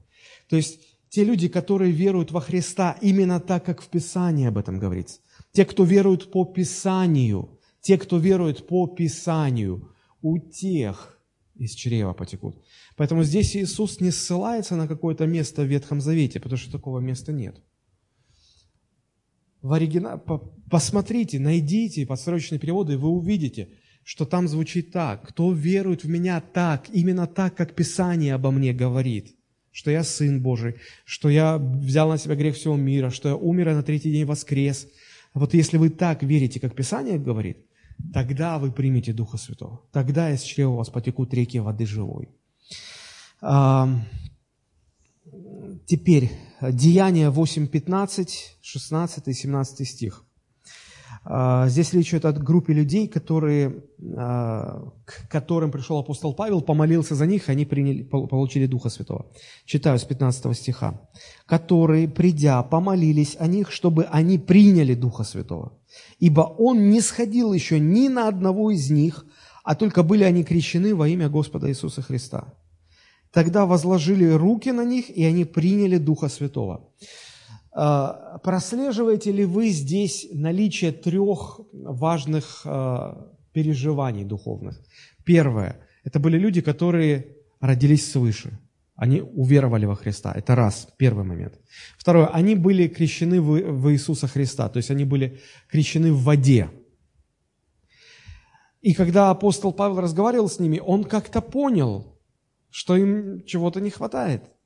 То 0.50 0.56
есть 0.56 0.78
те 1.08 1.24
люди, 1.24 1.48
которые 1.48 1.90
веруют 1.90 2.32
во 2.32 2.42
Христа 2.42 2.98
именно 3.00 3.40
так, 3.40 3.64
как 3.64 3.80
в 3.80 3.88
Писании 3.88 4.46
об 4.46 4.58
этом 4.58 4.78
говорится. 4.78 5.20
Те, 5.52 5.64
кто 5.64 5.84
верует 5.84 6.30
по 6.30 6.44
Писанию, 6.44 7.58
те, 7.80 7.96
кто 7.96 8.18
верует 8.18 8.66
по 8.66 8.86
Писанию, 8.86 9.88
у 10.20 10.38
тех 10.38 11.18
из 11.54 11.72
чрева 11.72 12.12
потекут. 12.12 12.56
Поэтому 13.00 13.24
здесь 13.24 13.56
Иисус 13.56 14.00
не 14.00 14.10
ссылается 14.10 14.76
на 14.76 14.86
какое-то 14.86 15.24
место 15.24 15.62
в 15.62 15.64
Ветхом 15.64 16.02
Завете, 16.02 16.38
потому 16.38 16.58
что 16.58 16.70
такого 16.70 16.98
места 16.98 17.32
нет. 17.32 17.56
в 19.62 19.72
оригинале, 19.72 20.20
посмотрите, 20.70 21.38
найдите 21.38 22.04
подстрочные 22.04 22.58
переводы, 22.58 22.92
и 22.92 22.96
вы 22.96 23.08
увидите, 23.08 23.70
что 24.04 24.26
там 24.26 24.48
звучит 24.48 24.92
так. 24.92 25.26
Кто 25.26 25.50
верует 25.50 26.04
в 26.04 26.10
меня 26.10 26.42
так, 26.42 26.90
именно 26.90 27.26
так, 27.26 27.54
как 27.54 27.74
Писание 27.74 28.34
обо 28.34 28.50
мне 28.50 28.74
говорит, 28.74 29.34
что 29.70 29.90
я 29.90 30.04
Сын 30.04 30.42
Божий, 30.42 30.74
что 31.06 31.30
я 31.30 31.56
взял 31.56 32.10
на 32.10 32.18
себя 32.18 32.34
грех 32.34 32.54
всего 32.54 32.76
мира, 32.76 33.08
что 33.08 33.30
я 33.30 33.34
умер 33.34 33.70
и 33.70 33.74
на 33.76 33.82
третий 33.82 34.12
день 34.12 34.26
воскрес. 34.26 34.86
Вот 35.32 35.54
если 35.54 35.78
вы 35.78 35.88
так 35.88 36.22
верите, 36.22 36.60
как 36.60 36.74
Писание 36.74 37.18
говорит, 37.18 37.64
тогда 38.12 38.58
вы 38.58 38.70
примете 38.70 39.14
Духа 39.14 39.38
Святого. 39.38 39.88
Тогда 39.90 40.30
из 40.30 40.42
чрева 40.42 40.72
у 40.72 40.76
вас 40.76 40.90
потекут 40.90 41.32
реки 41.32 41.58
воды 41.60 41.86
живой. 41.86 42.28
Теперь, 45.86 46.30
Деяние 46.60 47.30
8, 47.30 47.66
15, 47.66 48.58
16 48.60 49.28
и 49.28 49.32
17 49.32 49.88
стих. 49.88 50.24
А, 51.22 51.68
здесь 51.68 51.92
речь 51.92 52.10
идет 52.10 52.24
о 52.24 52.32
группе 52.32 52.72
людей, 52.72 53.06
которые, 53.06 53.84
а, 54.16 54.82
к 55.04 55.28
которым 55.28 55.70
пришел 55.70 55.98
апостол 55.98 56.34
Павел, 56.34 56.62
помолился 56.62 57.14
за 57.14 57.26
них, 57.26 57.48
они 57.48 57.66
приняли, 57.66 58.02
получили 58.02 58.66
Духа 58.66 58.88
Святого. 58.88 59.26
Читаю 59.66 59.98
с 59.98 60.04
15 60.04 60.54
стиха. 60.54 61.00
«Которые, 61.46 62.08
придя, 62.08 62.62
помолились 62.62 63.36
о 63.38 63.46
них, 63.46 63.70
чтобы 63.70 64.04
они 64.04 64.38
приняли 64.38 64.94
Духа 64.94 65.24
Святого. 65.24 65.78
Ибо 66.18 66.40
Он 66.40 66.90
не 66.90 67.00
сходил 67.00 67.52
еще 67.52 67.78
ни 67.78 68.08
на 68.08 68.28
одного 68.28 68.70
из 68.70 68.90
них, 68.90 69.26
а 69.62 69.74
только 69.74 70.02
были 70.02 70.24
они 70.24 70.42
крещены 70.42 70.94
во 70.94 71.06
имя 71.06 71.28
Господа 71.28 71.68
Иисуса 71.68 72.00
Христа. 72.00 72.54
Тогда 73.32 73.66
возложили 73.66 74.26
руки 74.30 74.72
на 74.72 74.84
них, 74.84 75.10
и 75.10 75.24
они 75.24 75.44
приняли 75.44 75.98
Духа 75.98 76.28
Святого». 76.28 76.88
А, 77.72 78.38
прослеживаете 78.42 79.32
ли 79.32 79.44
вы 79.44 79.68
здесь 79.68 80.26
наличие 80.32 80.92
трех 80.92 81.60
важных 81.72 82.62
а, 82.64 83.32
переживаний 83.52 84.24
духовных? 84.24 84.80
Первое– 85.24 85.80
это 86.04 86.18
были 86.18 86.38
люди, 86.38 86.60
которые 86.60 87.36
родились 87.60 88.10
свыше. 88.10 88.58
Они 88.96 89.22
уверовали 89.22 89.86
во 89.86 89.94
Христа. 89.94 90.32
Это 90.36 90.54
раз, 90.54 90.88
первый 90.98 91.24
момент. 91.24 91.54
Второе, 91.96 92.26
они 92.26 92.54
были 92.54 92.86
крещены 92.88 93.40
в, 93.40 93.90
Иисуса 93.92 94.26
Христа, 94.26 94.68
то 94.68 94.76
есть 94.76 94.90
они 94.90 95.04
были 95.04 95.40
крещены 95.70 96.12
в 96.12 96.22
воде. 96.22 96.70
И 98.82 98.94
когда 98.94 99.30
апостол 99.30 99.72
Павел 99.72 100.00
разговаривал 100.00 100.48
с 100.48 100.58
ними, 100.58 100.82
он 100.84 101.04
как-то 101.04 101.40
понял, 101.40 102.19
что 102.70 102.96
им 102.96 103.44
чего-то 103.44 103.80
не 103.80 103.90
хватает– 103.90 104.42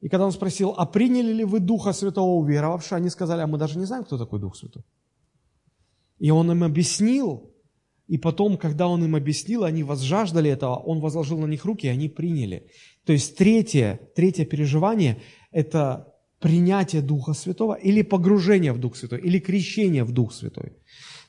и 0.00 0.08
когда 0.08 0.26
он 0.26 0.32
спросил, 0.32 0.74
а 0.76 0.86
приняли 0.86 1.32
ли 1.32 1.44
вы 1.44 1.58
Духа 1.58 1.92
Святого 1.92 2.36
уверовавшие, 2.36 2.96
они 2.96 3.10
сказали, 3.10 3.40
а 3.40 3.46
мы 3.46 3.58
даже 3.58 3.78
не 3.78 3.86
знаем, 3.86 4.04
кто 4.04 4.18
такой 4.18 4.40
Дух 4.40 4.56
Святой. 4.56 4.84
И 6.18 6.30
он 6.30 6.50
им 6.50 6.64
объяснил, 6.64 7.50
и 8.06 8.18
потом, 8.18 8.56
когда 8.56 8.88
он 8.88 9.04
им 9.04 9.16
объяснил, 9.16 9.64
они 9.64 9.82
возжаждали 9.82 10.50
этого, 10.50 10.76
он 10.76 11.00
возложил 11.00 11.38
на 11.38 11.46
них 11.46 11.64
руки, 11.64 11.86
и 11.86 11.90
они 11.90 12.08
приняли. 12.08 12.70
То 13.04 13.12
есть 13.12 13.36
третье, 13.36 13.98
третье 14.14 14.44
переживание– 14.44 15.20
это 15.50 16.14
принятие 16.40 17.02
Духа 17.02 17.32
Святого 17.32 17.74
или 17.74 18.02
погружение 18.02 18.72
в 18.72 18.78
Дух 18.78 18.96
Святой, 18.96 19.20
или 19.20 19.38
крещение 19.38 20.04
в 20.04 20.12
Дух 20.12 20.32
Святой. 20.32 20.74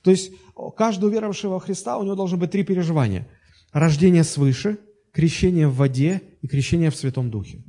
То 0.03 0.11
есть 0.11 0.31
каждый 0.75 1.05
уверовавший 1.05 1.49
во 1.49 1.59
Христа, 1.59 1.97
у 1.97 2.03
него 2.03 2.15
должно 2.15 2.37
быть 2.37 2.51
три 2.51 2.63
переживания. 2.63 3.27
Рождение 3.71 4.23
свыше, 4.23 4.77
крещение 5.17 5.67
в 5.67 5.75
воде 5.77 6.21
и 6.43 6.47
крещение 6.47 6.91
в 6.91 6.95
Святом 6.95 7.31
Духе. 7.31 7.63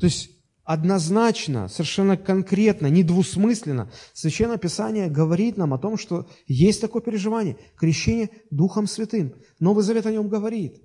То 0.00 0.06
есть 0.06 0.30
однозначно, 0.64 1.68
совершенно 1.68 2.16
конкретно, 2.16 2.88
недвусмысленно 2.88 3.92
Священное 4.14 4.58
Писание 4.58 5.08
говорит 5.08 5.56
нам 5.56 5.72
о 5.74 5.78
том, 5.78 5.96
что 5.96 6.26
есть 6.48 6.80
такое 6.80 7.02
переживание– 7.02 7.56
крещение 7.76 8.30
Духом 8.50 8.88
Святым. 8.88 9.32
Новый 9.60 9.84
Завет 9.84 10.06
о 10.06 10.10
нем 10.10 10.28
говорит. 10.28 10.82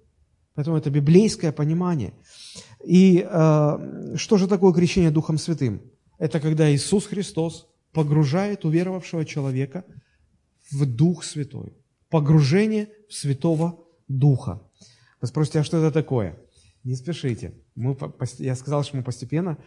Поэтому 0.54 0.78
это 0.78 0.92
библейское 0.92 1.52
понимание. 1.52 2.14
И 2.86 3.26
э, 3.28 4.16
что 4.18 4.38
же 4.38 4.48
такое 4.48 4.72
крещение 4.72 5.10
Духом 5.10 5.40
Святым? 5.40 5.82
Это 6.20 6.40
когда 6.40 6.72
Иисус 6.72 7.08
Христос 7.08 7.68
погружает 7.92 8.66
уверовавшего 8.66 9.26
человека 9.26 9.84
в 10.70 10.86
Дух 10.86 11.24
Святой. 11.24 11.74
Погружение 12.12 12.90
в 13.10 13.14
Святого 13.16 13.80
Духа. 14.08 14.62
Вы 15.26 15.30
спросите, 15.30 15.60
а 15.60 15.64
что 15.64 15.78
это 15.78 15.92
такое? 15.92 16.38
Не 16.84 16.94
спешите. 16.94 17.56
Мы, 17.74 17.98
я 18.38 18.56
сказал, 18.56 18.84
что 18.84 18.98
мы 18.98 19.02
постепенно 19.02 19.58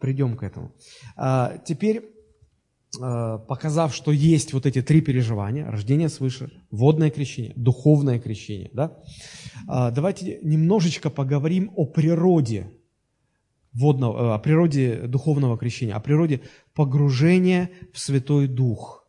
придем 0.00 0.38
к 0.38 0.42
этому. 0.42 0.72
А, 1.16 1.58
теперь, 1.66 2.14
а, 2.98 3.36
показав, 3.36 3.94
что 3.94 4.10
есть 4.10 4.54
вот 4.54 4.64
эти 4.64 4.80
три 4.80 5.02
переживания, 5.02 5.70
рождение 5.70 6.08
свыше, 6.08 6.50
водное 6.70 7.10
крещение, 7.10 7.52
духовное 7.56 8.18
крещение, 8.18 8.70
да, 8.72 8.96
а, 9.68 9.90
давайте 9.90 10.38
немножечко 10.42 11.10
поговорим 11.10 11.70
о 11.76 11.84
природе 11.84 12.72
водного, 13.74 14.34
о 14.34 14.38
природе 14.38 15.02
духовного 15.08 15.58
крещения, 15.58 15.94
о 15.94 16.00
природе 16.00 16.40
погружения 16.74 17.68
в 17.92 17.98
Святой 17.98 18.48
Дух. 18.48 19.06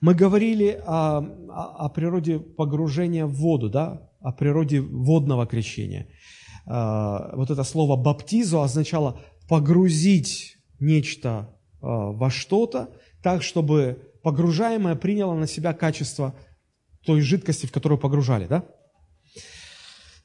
Мы 0.00 0.16
говорили 0.16 0.82
о, 0.84 1.18
о, 1.18 1.86
о 1.86 1.88
природе 1.90 2.40
погружения 2.40 3.24
в 3.24 3.34
воду, 3.34 3.70
да, 3.70 4.10
о 4.24 4.32
природе 4.32 4.80
водного 4.80 5.46
крещения– 5.46 6.08
а, 6.66 7.34
вот 7.36 7.50
это 7.50 7.62
слово 7.64 7.96
«баптизо» 7.96 8.62
означало 8.62 9.20
погрузить 9.48 10.56
нечто 10.80 11.54
а, 11.80 12.12
во 12.12 12.30
что-то, 12.30 12.90
так, 13.22 13.42
чтобы 13.42 14.10
погружаемое 14.22 14.94
приняло 14.94 15.34
на 15.34 15.46
себя 15.46 15.72
качество 15.74 16.34
той 17.04 17.20
жидкости, 17.20 17.66
в 17.66 17.72
которую 17.72 17.98
погружали. 17.98 18.46
Да? 18.46 18.64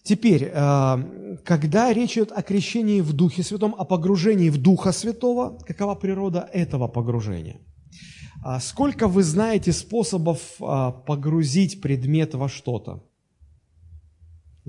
Теперь, 0.03 0.49
а, 0.53 0.99
когда 1.43 1.91
речь 1.91 2.13
идет 2.13 2.31
о 2.31 2.41
крещении 2.41 3.01
в 3.01 3.11
Духе 3.13 3.43
Святом, 3.43 3.75
о 3.77 3.83
погружении 3.83 4.49
в 4.49 4.57
Духа 4.57 4.93
Святого, 4.93 5.59
какова 5.67 5.95
природа 5.95 6.49
этого 6.53 6.87
погружения? 6.87 7.61
Сколько 8.61 9.09
вы 9.09 9.23
знаете 9.23 9.73
способов 9.73 10.39
погрузить 10.59 11.81
предмет 11.81 12.35
во 12.35 12.47
что-то? 12.47 13.03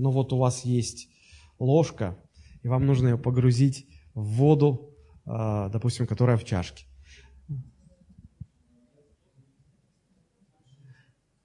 Ну 0.00 0.10
вот 0.10 0.32
у 0.32 0.38
вас 0.38 0.64
есть 0.64 1.08
ложка, 1.58 2.16
и 2.62 2.68
вам 2.68 2.86
нужно 2.86 3.08
ее 3.08 3.18
погрузить 3.18 3.86
в 4.14 4.24
воду, 4.24 4.94
а, 5.26 5.68
допустим, 5.68 6.06
которая 6.06 6.36
в 6.36 6.44
чашке. 6.44 6.86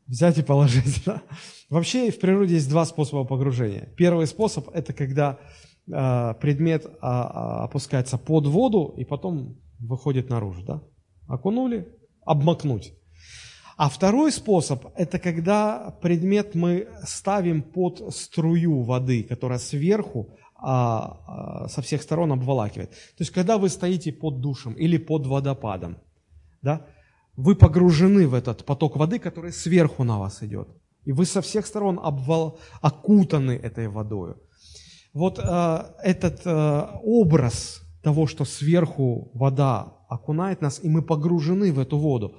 Взять 0.08 0.38
и 0.38 0.44
положить. 0.44 1.04
Да? 1.06 1.22
Вообще 1.70 2.12
в 2.12 2.20
природе 2.20 2.56
есть 2.56 2.70
два 2.70 2.86
способа 2.86 3.26
погружения. 3.26 3.94
Первый 3.98 4.28
способ– 4.28 4.70
это 4.74 4.94
когда 4.94 5.40
а, 5.92 6.34
предмет 6.36 6.86
а, 7.02 7.66
опускается 7.66 8.18
под 8.18 8.46
воду 8.48 8.94
и 8.98 9.04
потом 9.04 9.60
выходит 9.80 10.30
наружу. 10.30 10.64
Да? 10.64 10.84
Окунули, 11.28 11.90
обмакнуть. 12.22 12.94
А 13.78 13.90
второй 13.90 14.32
способ– 14.32 14.86
это 14.96 15.20
когда 15.20 15.98
предмет 16.02 16.56
мы 16.56 16.88
ставим 17.04 17.62
под 17.62 18.14
струю 18.16 18.84
воды, 18.84 19.24
которая 19.24 19.60
сверху 19.60 20.30
а, 20.56 21.20
а, 21.28 21.68
со 21.68 21.82
всех 21.82 22.02
сторон 22.02 22.32
обволакивает. 22.32 22.92
То 22.92 23.20
есть, 23.20 23.32
когда 23.32 23.58
вы 23.58 23.68
стоите 23.68 24.14
под 24.14 24.40
душем 24.40 24.74
или 24.74 24.98
под 24.98 25.28
водопадом, 25.28 25.98
да, 26.62 26.86
вы 27.36 27.56
погружены 27.56 28.28
в 28.28 28.34
этот 28.34 28.64
поток 28.64 28.96
воды, 28.96 29.20
который 29.20 29.52
сверху 29.52 30.06
на 30.06 30.20
вас 30.20 30.42
идет. 30.42 30.70
И 31.04 31.12
вы 31.12 31.26
со 31.26 31.42
всех 31.42 31.66
сторон 31.66 32.00
обвал, 32.02 32.58
окутаны 32.82 33.52
этой 33.52 33.90
водой. 33.90 34.36
Вот 35.14 35.38
э, 35.38 35.86
этот 36.02 36.42
э, 36.46 36.88
образ 37.04 37.82
того, 38.02 38.26
что 38.26 38.46
сверху 38.46 39.32
вода 39.34 39.94
окунает 40.08 40.62
нас, 40.62 40.80
и 40.82 40.90
мы 40.90 41.02
погружены 41.02 41.74
в 41.74 41.80
эту 41.80 41.98
воду. 41.98 42.36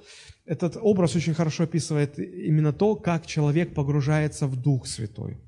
Этот 0.46 0.76
образ 0.80 1.16
очень 1.16 1.34
хорошо 1.34 1.64
описывает 1.64 2.18
именно 2.18 2.72
то, 2.72 2.94
как 2.94 3.26
человек 3.26 3.74
погружается 3.74 4.46
в 4.46 4.56
Дух 4.56 4.86
Святой. 4.86 5.38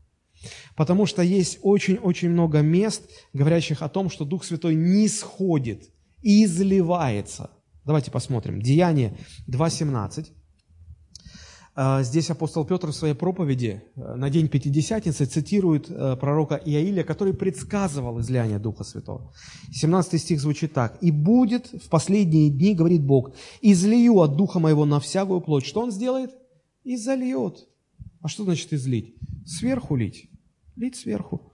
Потому 0.76 1.06
что 1.06 1.22
есть 1.22 1.58
очень-очень 1.62 2.30
много 2.30 2.61
мест, 2.61 3.08
говорящих 3.32 3.82
о 3.82 3.88
том, 3.88 4.11
что 4.11 4.24
Дух 4.24 4.44
Святой 4.44 4.74
не 4.74 5.08
сходит 5.08 5.90
изливается. 6.22 7.50
Давайте 7.84 8.11
посмотрим. 8.11 8.61
Деяние 8.61 9.16
2.17. 9.48 10.26
А, 11.80 12.02
здесь 12.02 12.28
апостол 12.28 12.64
Петр 12.64 12.88
в 12.88 12.92
своей 12.92 13.14
проповеди 13.14 13.84
э, 13.94 14.14
на 14.16 14.30
день 14.30 14.48
Пятидесятницы 14.48 15.26
цитирует 15.26 15.88
э, 15.88 16.16
пророка 16.16 16.60
Иаиля, 16.64 17.04
который 17.04 17.32
предсказывал 17.32 18.18
излияние 18.18 18.58
Духа 18.58 18.82
Святого. 18.82 19.32
17 19.70 20.20
стих 20.20 20.40
звучит 20.40 20.72
так. 20.72 20.98
«И 21.00 21.12
будет 21.12 21.68
в 21.68 21.88
последние 21.88 22.50
дни, 22.50 22.74
говорит 22.74 23.04
Бог, 23.04 23.32
излию 23.62 24.18
от 24.18 24.34
Духа 24.34 24.58
моего 24.58 24.86
на 24.86 24.98
всякую 24.98 25.40
плоть». 25.40 25.64
Что 25.64 25.82
Он 25.82 25.92
сделает? 25.92 26.32
И 26.82 26.96
зальет. 26.96 27.68
А 28.22 28.26
что 28.26 28.42
значит 28.42 28.72
излить? 28.72 29.14
Сверху 29.46 29.94
лить. 29.94 30.28
Лить 30.74 30.96
сверху. 30.96 31.52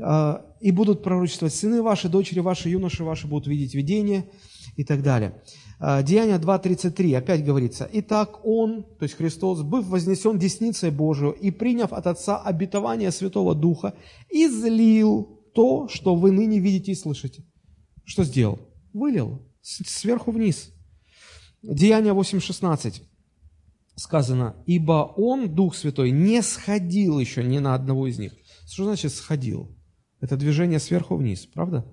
А, 0.00 0.46
«И 0.62 0.70
будут 0.70 1.02
пророчествовать 1.02 1.54
сыны 1.54 1.82
ваши, 1.82 2.08
дочери 2.08 2.40
ваши, 2.40 2.70
юноши 2.70 3.04
ваши 3.04 3.26
будут 3.26 3.46
видеть 3.48 3.74
видение, 3.74 4.24
и 4.76 4.84
так 4.84 5.02
далее. 5.02 5.34
А, 5.84 6.00
Деяние 6.04 6.36
2.33 6.36 7.16
опять 7.16 7.44
говорится, 7.44 7.90
«Итак 7.92 8.46
Он, 8.46 8.84
то 8.84 9.02
есть 9.02 9.16
Христос, 9.16 9.62
быв 9.62 9.84
вознесен 9.86 10.38
десницей 10.38 10.92
Божию 10.92 11.32
и 11.32 11.50
приняв 11.50 11.92
от 11.92 12.06
Отца 12.06 12.40
обетование 12.40 13.10
Святого 13.10 13.56
Духа, 13.56 13.92
излил 14.30 15.42
то, 15.52 15.88
что 15.88 16.14
вы 16.14 16.30
ныне 16.30 16.60
видите 16.60 16.92
и 16.92 16.94
слышите». 16.94 17.44
Что 18.04 18.22
сделал? 18.22 18.60
Вылил 18.92 19.42
сверху 19.60 20.30
вниз. 20.30 20.70
Деяние 21.64 22.12
8.16 22.14 23.02
сказано, 23.96 24.54
«Ибо 24.66 25.12
Он, 25.16 25.52
Дух 25.52 25.74
Святой, 25.74 26.12
не 26.12 26.42
сходил 26.42 27.18
еще 27.18 27.42
ни 27.42 27.58
на 27.58 27.74
одного 27.74 28.06
из 28.06 28.20
них». 28.20 28.34
Что 28.66 28.84
значит 28.84 29.12
«сходил»? 29.12 29.76
Это 30.20 30.36
движение 30.36 30.78
сверху 30.78 31.16
вниз, 31.16 31.44
правда? 31.46 31.84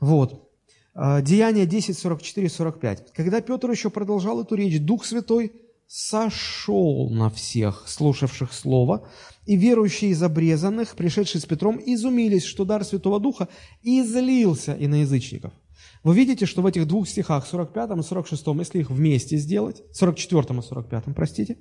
Вот. 0.00 0.53
Деяние 0.94 1.66
10, 1.66 1.98
44, 1.98 2.48
45. 2.48 3.12
Когда 3.12 3.40
Петр 3.40 3.70
еще 3.70 3.90
продолжал 3.90 4.40
эту 4.40 4.54
речь, 4.54 4.80
Дух 4.80 5.04
Святой 5.04 5.52
сошел 5.86 7.10
на 7.10 7.30
всех, 7.30 7.84
слушавших 7.86 8.52
Слово, 8.52 9.08
и 9.46 9.56
верующие 9.56 10.12
из 10.12 10.22
обрезанных, 10.22 10.96
пришедшие 10.96 11.40
с 11.40 11.46
Петром, 11.46 11.80
изумились, 11.84 12.44
что 12.44 12.64
дар 12.64 12.84
Святого 12.84 13.20
Духа 13.20 13.48
излился 13.82 14.74
и 14.74 14.86
на 14.86 15.02
язычников. 15.02 15.52
Вы 16.02 16.14
видите, 16.14 16.46
что 16.46 16.62
в 16.62 16.66
этих 16.66 16.86
двух 16.86 17.08
стихах, 17.08 17.46
45 17.46 17.98
и 17.98 18.02
46, 18.02 18.46
если 18.58 18.80
их 18.80 18.90
вместе 18.90 19.36
сделать, 19.36 19.82
44 19.92 20.58
и 20.58 20.62
45, 20.62 21.04
простите, 21.14 21.58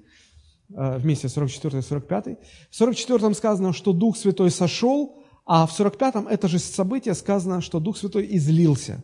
э, 0.69 0.98
вместе 0.98 1.30
44 1.30 1.80
и 1.80 1.82
45, 1.82 2.38
в 2.69 2.76
44 2.76 3.34
сказано, 3.34 3.74
что 3.74 3.93
Дух 3.93 4.17
Святой 4.17 4.52
сошел, 4.52 5.24
а 5.46 5.65
в 5.65 5.80
45-м 5.80 6.28
это 6.28 6.48
же 6.48 6.60
событие 6.60 7.13
сказано, 7.13 7.62
что 7.62 7.80
Дух 7.80 7.98
Святой 7.98 8.28
излился, 8.32 9.04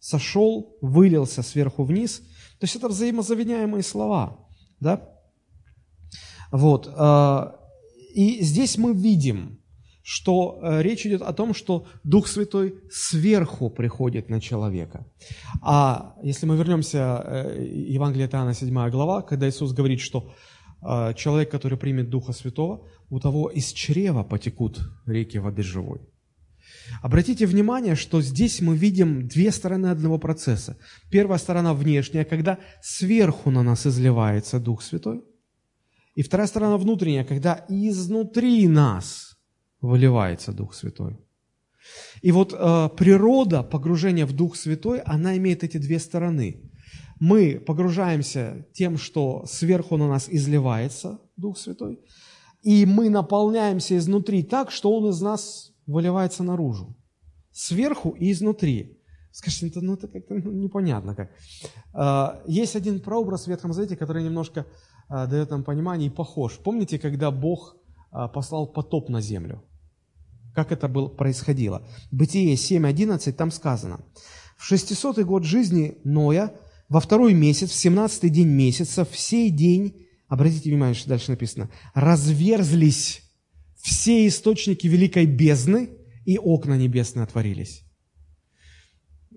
сошел, 0.00 0.76
вылился 0.80 1.42
сверху 1.42 1.84
вниз. 1.84 2.18
То 2.58 2.64
есть 2.64 2.76
это 2.76 2.88
взаимозаменяемые 2.88 3.82
слова. 3.82 4.38
Да? 4.80 5.08
Вот. 6.50 6.92
Э, 6.96 7.52
и 8.14 8.42
здесь 8.42 8.78
мы 8.78 8.94
видим, 8.94 9.60
что 10.02 10.58
э, 10.62 10.82
речь 10.82 11.06
идет 11.06 11.22
о 11.22 11.32
том, 11.32 11.54
что 11.54 11.86
Дух 12.04 12.28
Святой 12.28 12.74
сверху 12.90 13.70
приходит 13.70 14.30
на 14.30 14.40
человека. 14.40 15.06
А 15.62 16.16
если 16.22 16.46
мы 16.46 16.56
вернемся, 16.56 17.22
э, 17.24 17.64
Евангелие 17.94 18.26
от 18.26 18.34
Иоанна, 18.34 18.54
7 18.54 18.90
глава, 18.90 19.22
когда 19.22 19.48
Иисус 19.48 19.72
говорит, 19.72 20.00
что 20.00 20.32
человек, 21.16 21.50
который 21.50 21.76
примет 21.76 22.08
Духа 22.08 22.32
Святого, 22.32 22.86
у 23.10 23.18
того 23.18 23.50
из 23.50 23.72
чрева 23.72 24.22
потекут 24.22 24.78
реки 25.06 25.38
воды 25.38 25.64
живой. 25.64 26.00
Обратите 27.02 27.46
внимание, 27.46 27.94
что 27.94 28.20
здесь 28.20 28.60
мы 28.60 28.76
видим 28.76 29.28
две 29.28 29.50
стороны 29.52 29.86
одного 29.88 30.18
процесса. 30.18 30.76
Первая 31.10 31.38
сторона 31.38 31.74
внешняя, 31.74 32.24
когда 32.24 32.58
сверху 32.82 33.50
на 33.50 33.62
нас 33.62 33.86
изливается 33.86 34.58
Дух 34.58 34.82
Святой. 34.82 35.22
И 36.14 36.22
вторая 36.22 36.48
сторона 36.48 36.76
внутренняя, 36.76 37.24
когда 37.24 37.64
изнутри 37.68 38.66
нас 38.66 39.36
выливается 39.80 40.52
Дух 40.52 40.74
Святой. 40.74 41.16
И 42.22 42.32
вот 42.32 42.52
э, 42.52 42.88
природа 42.96 43.62
погружения 43.62 44.26
в 44.26 44.32
Дух 44.32 44.56
Святой, 44.56 45.00
она 45.00 45.36
имеет 45.36 45.62
эти 45.62 45.78
две 45.78 45.98
стороны. 45.98 46.70
Мы 47.20 47.60
погружаемся 47.64 48.66
тем, 48.72 48.98
что 48.98 49.44
сверху 49.46 49.96
на 49.96 50.08
нас 50.08 50.28
изливается 50.28 51.20
Дух 51.36 51.58
Святой, 51.58 52.00
и 52.62 52.86
мы 52.86 53.08
наполняемся 53.10 53.96
изнутри 53.96 54.42
так, 54.42 54.70
что 54.70 54.92
Он 54.92 55.10
из 55.10 55.20
нас 55.20 55.72
выливается 55.88 56.44
наружу. 56.44 56.96
Сверху 57.50 58.10
и 58.10 58.30
изнутри. 58.30 59.00
Скажите, 59.32 59.80
ну 59.80 59.94
это 59.94 60.06
как-то 60.06 60.34
ну, 60.34 60.52
непонятно 60.52 61.14
как. 61.14 61.30
А, 61.92 62.40
есть 62.46 62.76
один 62.76 63.00
прообраз 63.00 63.44
в 63.44 63.48
Ветхом 63.48 63.72
Завете, 63.72 63.96
который 63.96 64.22
немножко 64.22 64.66
а, 65.08 65.26
дает 65.26 65.50
нам 65.50 65.64
понимание 65.64 66.08
и 66.08 66.14
похож. 66.14 66.58
Помните, 66.58 66.98
когда 66.98 67.30
Бог 67.30 67.76
а, 68.10 68.28
послал 68.28 68.66
потоп 68.66 69.08
на 69.08 69.20
землю? 69.20 69.64
Как 70.54 70.72
это 70.72 70.88
было, 70.88 71.08
происходило? 71.08 71.82
Бытие 72.12 72.54
7.11, 72.54 73.32
там 73.32 73.50
сказано. 73.50 74.00
В 74.56 74.64
600 74.64 75.18
год 75.20 75.44
жизни 75.44 75.98
Ноя, 76.04 76.52
во 76.88 77.00
второй 77.00 77.34
месяц, 77.34 77.70
в 77.70 77.74
17 77.74 78.32
день 78.32 78.48
месяца, 78.48 79.04
в 79.04 79.16
сей 79.16 79.50
день 79.50 80.08
Обратите 80.28 80.68
внимание, 80.68 80.94
что 80.94 81.08
дальше 81.08 81.30
написано. 81.30 81.70
«Разверзлись 81.94 83.22
все 83.80 84.26
источники 84.26 84.86
великой 84.86 85.26
бездны, 85.26 85.90
и 86.24 86.38
окна 86.38 86.76
небесные 86.76 87.24
отворились». 87.24 87.84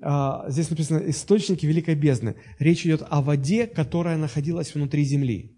А, 0.01 0.45
здесь 0.49 0.69
написано 0.69 0.99
«источники 1.09 1.65
великой 1.65 1.95
бездны». 1.95 2.35
Речь 2.59 2.85
идет 2.85 3.03
о 3.09 3.21
воде, 3.21 3.67
которая 3.67 4.17
находилась 4.17 4.73
внутри 4.73 5.03
земли. 5.03 5.57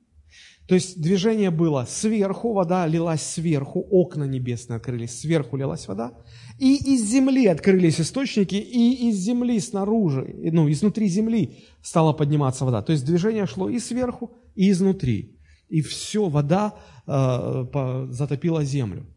То 0.67 0.75
есть 0.75 1.01
движение 1.01 1.51
было 1.51 1.85
сверху, 1.89 2.53
вода 2.53 2.87
лилась 2.87 3.21
сверху, 3.21 3.81
окна 3.81 4.23
небесные 4.23 4.77
открылись, 4.77 5.19
сверху 5.19 5.57
лилась 5.57 5.87
вода, 5.87 6.13
и 6.57 6.75
из 6.75 7.03
земли 7.03 7.47
открылись 7.47 7.99
источники, 7.99 8.55
и 8.55 9.09
из 9.09 9.17
земли 9.17 9.59
снаружи, 9.59 10.33
ну, 10.51 10.71
изнутри 10.71 11.07
земли 11.07 11.57
стала 11.81 12.13
подниматься 12.13 12.63
вода. 12.63 12.81
То 12.81 12.93
есть 12.93 13.05
движение 13.05 13.45
шло 13.45 13.69
и 13.69 13.77
сверху, 13.79 14.31
и 14.55 14.71
изнутри. 14.71 15.37
И 15.73 15.81
все, 15.81 16.29
вода 16.29 16.75
э, 17.07 18.07
затопила 18.09 18.63
землю. 18.63 19.07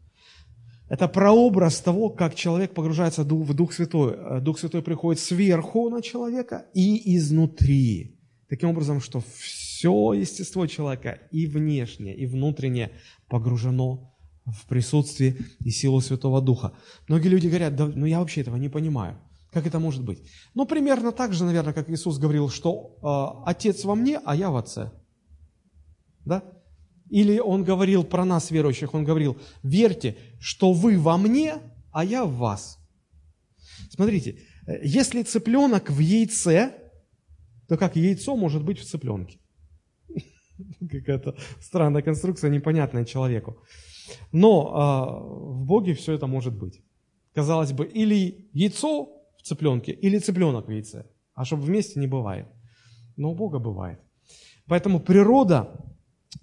Это 0.89 1.07
прообраз 1.07 1.81
того, 1.81 2.09
как 2.09 2.33
человек 2.33 2.73
погружается 2.73 3.23
в 3.23 3.53
Дух 3.53 3.73
Святой. 3.73 4.15
Э, 4.17 4.39
Дух 4.41 4.57
Святой 4.57 4.81
приходит 4.81 5.21
сверху 5.21 5.87
на 5.89 6.01
человека 6.01 6.65
и 6.73 7.15
изнутри. 7.15 8.17
Таким 8.49 8.69
образом, 8.69 9.01
что 9.01 9.21
все 9.39 10.13
естество 10.13 10.65
человека, 10.65 11.19
и 11.31 11.45
внешнее, 11.45 12.15
и 12.15 12.25
внутреннее, 12.25 12.89
погружено 13.27 14.17
в 14.47 14.65
присутствие 14.67 15.37
и 15.63 15.69
силу 15.69 16.01
Святого 16.01 16.41
Духа. 16.41 16.71
Многие 17.07 17.27
люди 17.27 17.49
говорят, 17.49 17.75
да, 17.75 17.85
ну 17.85 18.07
я 18.07 18.17
вообще 18.19 18.41
этого 18.41 18.55
не 18.55 18.69
понимаю. 18.69 19.19
Как 19.51 19.67
это 19.67 19.77
может 19.77 20.03
быть? 20.03 20.23
Ну, 20.55 20.65
примерно 20.65 21.11
так 21.11 21.33
же, 21.33 21.43
наверное, 21.45 21.73
как 21.73 21.87
Иисус 21.87 22.17
говорил, 22.17 22.49
что 22.49 22.97
э, 23.03 23.49
Отец 23.49 23.83
во 23.83 23.93
мне, 23.93 24.19
а 24.25 24.35
я 24.35 24.49
в 24.49 24.55
Отце. 24.57 24.91
Да? 26.27 26.43
Или 27.09 27.39
Он 27.39 27.63
говорил 27.63 28.03
про 28.03 28.25
нас, 28.25 28.51
верующих, 28.51 28.93
Он 28.93 29.03
говорил, 29.03 29.37
верьте, 29.63 30.17
что 30.39 30.73
вы 30.73 30.99
во 30.99 31.17
мне, 31.17 31.55
а 31.91 32.03
я 32.03 32.25
в 32.25 32.33
вас. 32.35 32.79
Смотрите, 33.89 34.39
э, 34.67 34.79
если 34.83 35.23
цыпленок 35.23 35.89
в 35.89 35.99
яйце, 35.99 36.71
то 37.67 37.77
как 37.77 37.95
яйцо 37.95 38.35
может 38.35 38.63
быть 38.63 38.79
в 38.79 38.85
цыпленке? 38.85 39.39
Какая-то 40.91 41.35
странная 41.61 42.01
конструкция, 42.01 42.49
непонятная 42.49 43.05
человеку. 43.05 43.63
Но 44.31 44.73
а, 44.73 45.19
в 45.19 45.65
Боге 45.65 45.93
все 45.93 46.13
это 46.13 46.27
может 46.27 46.57
быть. 46.57 46.81
Казалось 47.33 47.71
бы, 47.71 47.85
или 47.85 48.49
яйцо 48.53 49.05
в 49.37 49.41
цыпленке, 49.43 49.91
или 49.91 50.17
цыпленок 50.17 50.67
в 50.67 50.71
яйце. 50.71 51.05
А 51.33 51.45
чтобы 51.45 51.63
вместе 51.63 51.99
не 51.99 52.07
бывает. 52.07 52.47
Но 53.17 53.31
у 53.31 53.35
Бога 53.35 53.59
бывает. 53.59 53.99
Поэтому 54.65 54.99
природа 54.99 55.67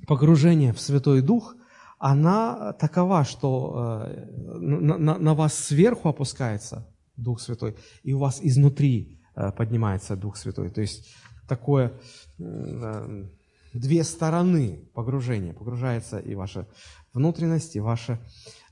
погружения 0.07 0.73
в 0.73 0.81
Святой 0.81 1.23
Дух, 1.23 1.57
она 1.99 2.75
такова, 2.75 3.25
что 3.25 4.03
э, 4.05 4.59
на, 4.59 4.99
на, 4.99 5.19
на 5.19 5.35
вас 5.35 5.55
сверху 5.55 6.09
опускается 6.09 6.87
Дух 7.17 7.41
Святой, 7.41 7.77
и 8.03 8.13
у 8.13 8.19
вас 8.19 8.41
изнутри 8.43 9.21
э, 9.35 9.53
поднимается 9.53 10.15
Дух 10.15 10.37
Святой. 10.37 10.69
То 10.69 10.83
есть 10.83 11.15
такое 11.49 11.93
э, 12.39 13.25
две 13.73 14.05
стороны 14.05 14.87
погружения. 14.93 15.55
Погружается 15.55 16.19
и 16.19 16.35
ваша 16.35 16.67
внутренность, 17.15 17.77
и 17.77 17.81
ваша 17.81 18.21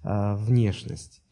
внешность. 0.02 1.22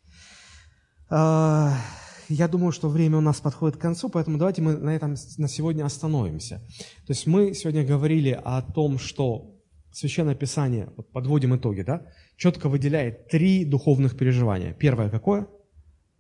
Я 2.31 2.49
думаю, 2.49 2.71
что 2.71 2.89
время 2.89 3.19
у 3.19 3.21
нас 3.21 3.41
подходит 3.41 3.77
к 3.77 3.81
концу, 3.81 4.09
поэтому 4.09 4.39
давайте 4.39 4.63
мы 4.63 4.77
на 4.77 4.91
этом 4.91 5.17
на 5.39 5.49
сегодня 5.49 5.85
остановимся. 5.85 6.63
То 7.05 7.13
есть 7.13 7.27
мы 7.27 7.53
сегодня 7.53 7.85
говорили 7.85 8.41
о 8.45 8.63
том, 8.63 9.01
что 9.01 9.60
Священное 9.93 10.35
Писание, 10.35 10.89
вот 10.97 11.11
подводим 11.11 11.57
итоги, 11.57 11.83
да, 11.83 12.07
четко 12.37 12.69
выделяет 12.69 13.29
три 13.29 13.65
духовных 13.65 14.17
переживания. 14.17 14.73
Первое 14.73 15.11
какое? 15.11 15.47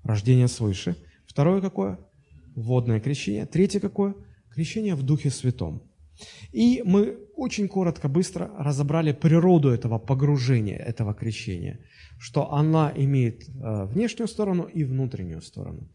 Рождение 0.03 0.49
свыше. 0.49 0.97
Второе 1.27 1.61
какое? 1.61 1.99
Водное 2.57 3.01
крещение. 3.01 3.47
Третье 3.47 3.81
какое? 3.81 4.15
Крещение 4.55 4.95
в 4.95 5.03
Духе 5.03 5.31
Святом. 5.31 5.83
И 6.53 6.83
мы 6.85 7.19
очень 7.37 7.69
коротко, 7.69 8.09
быстро 8.09 8.51
разобрали 8.59 9.13
природу 9.13 9.71
этого 9.71 9.99
погружения, 9.99 10.77
этого 10.77 11.15
крещения, 11.15 11.81
что 12.19 12.53
она 12.53 12.93
имеет 12.95 13.49
э, 13.49 13.85
внешнюю 13.87 14.29
сторону 14.29 14.65
и 14.65 14.85
внутреннюю 14.85 15.41
сторону. 15.41 15.89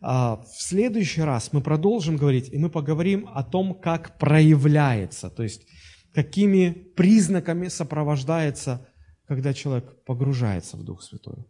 А, 0.00 0.36
в 0.36 0.62
следующий 0.62 1.22
раз 1.22 1.52
мы 1.52 1.60
продолжим 1.60 2.16
говорить, 2.16 2.48
и 2.52 2.58
мы 2.58 2.70
поговорим 2.70 3.28
о 3.32 3.42
том, 3.42 3.74
как 3.74 4.18
проявляется, 4.18 5.30
то 5.30 5.42
есть 5.42 5.66
какими 6.12 6.70
признаками 6.96 7.68
сопровождается, 7.68 8.86
когда 9.26 9.52
человек 9.52 10.04
погружается 10.04 10.76
в 10.76 10.84
Дух 10.84 11.02
Святой. 11.02 11.46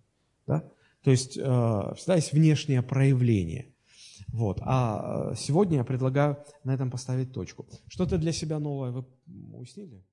Да? 0.47 0.69
То 1.03 1.11
есть 1.11 1.37
э, 1.37 1.95
всегда 1.97 2.17
есть 2.17 2.33
внешнее 2.33 2.83
проявление– 2.83 3.73
Вот. 4.29 4.59
А 4.63 5.35
сегодня 5.37 5.79
я 5.79 5.85
предлагаю 5.85 6.37
на 6.65 6.75
этом 6.75 6.91
поставить 6.91 7.33
точку. 7.33 7.67
Что-то 7.89 8.19
для 8.19 8.33
себя 8.33 8.59
новое 8.59 8.91
вы 8.91 9.05
уяснили? 9.53 10.05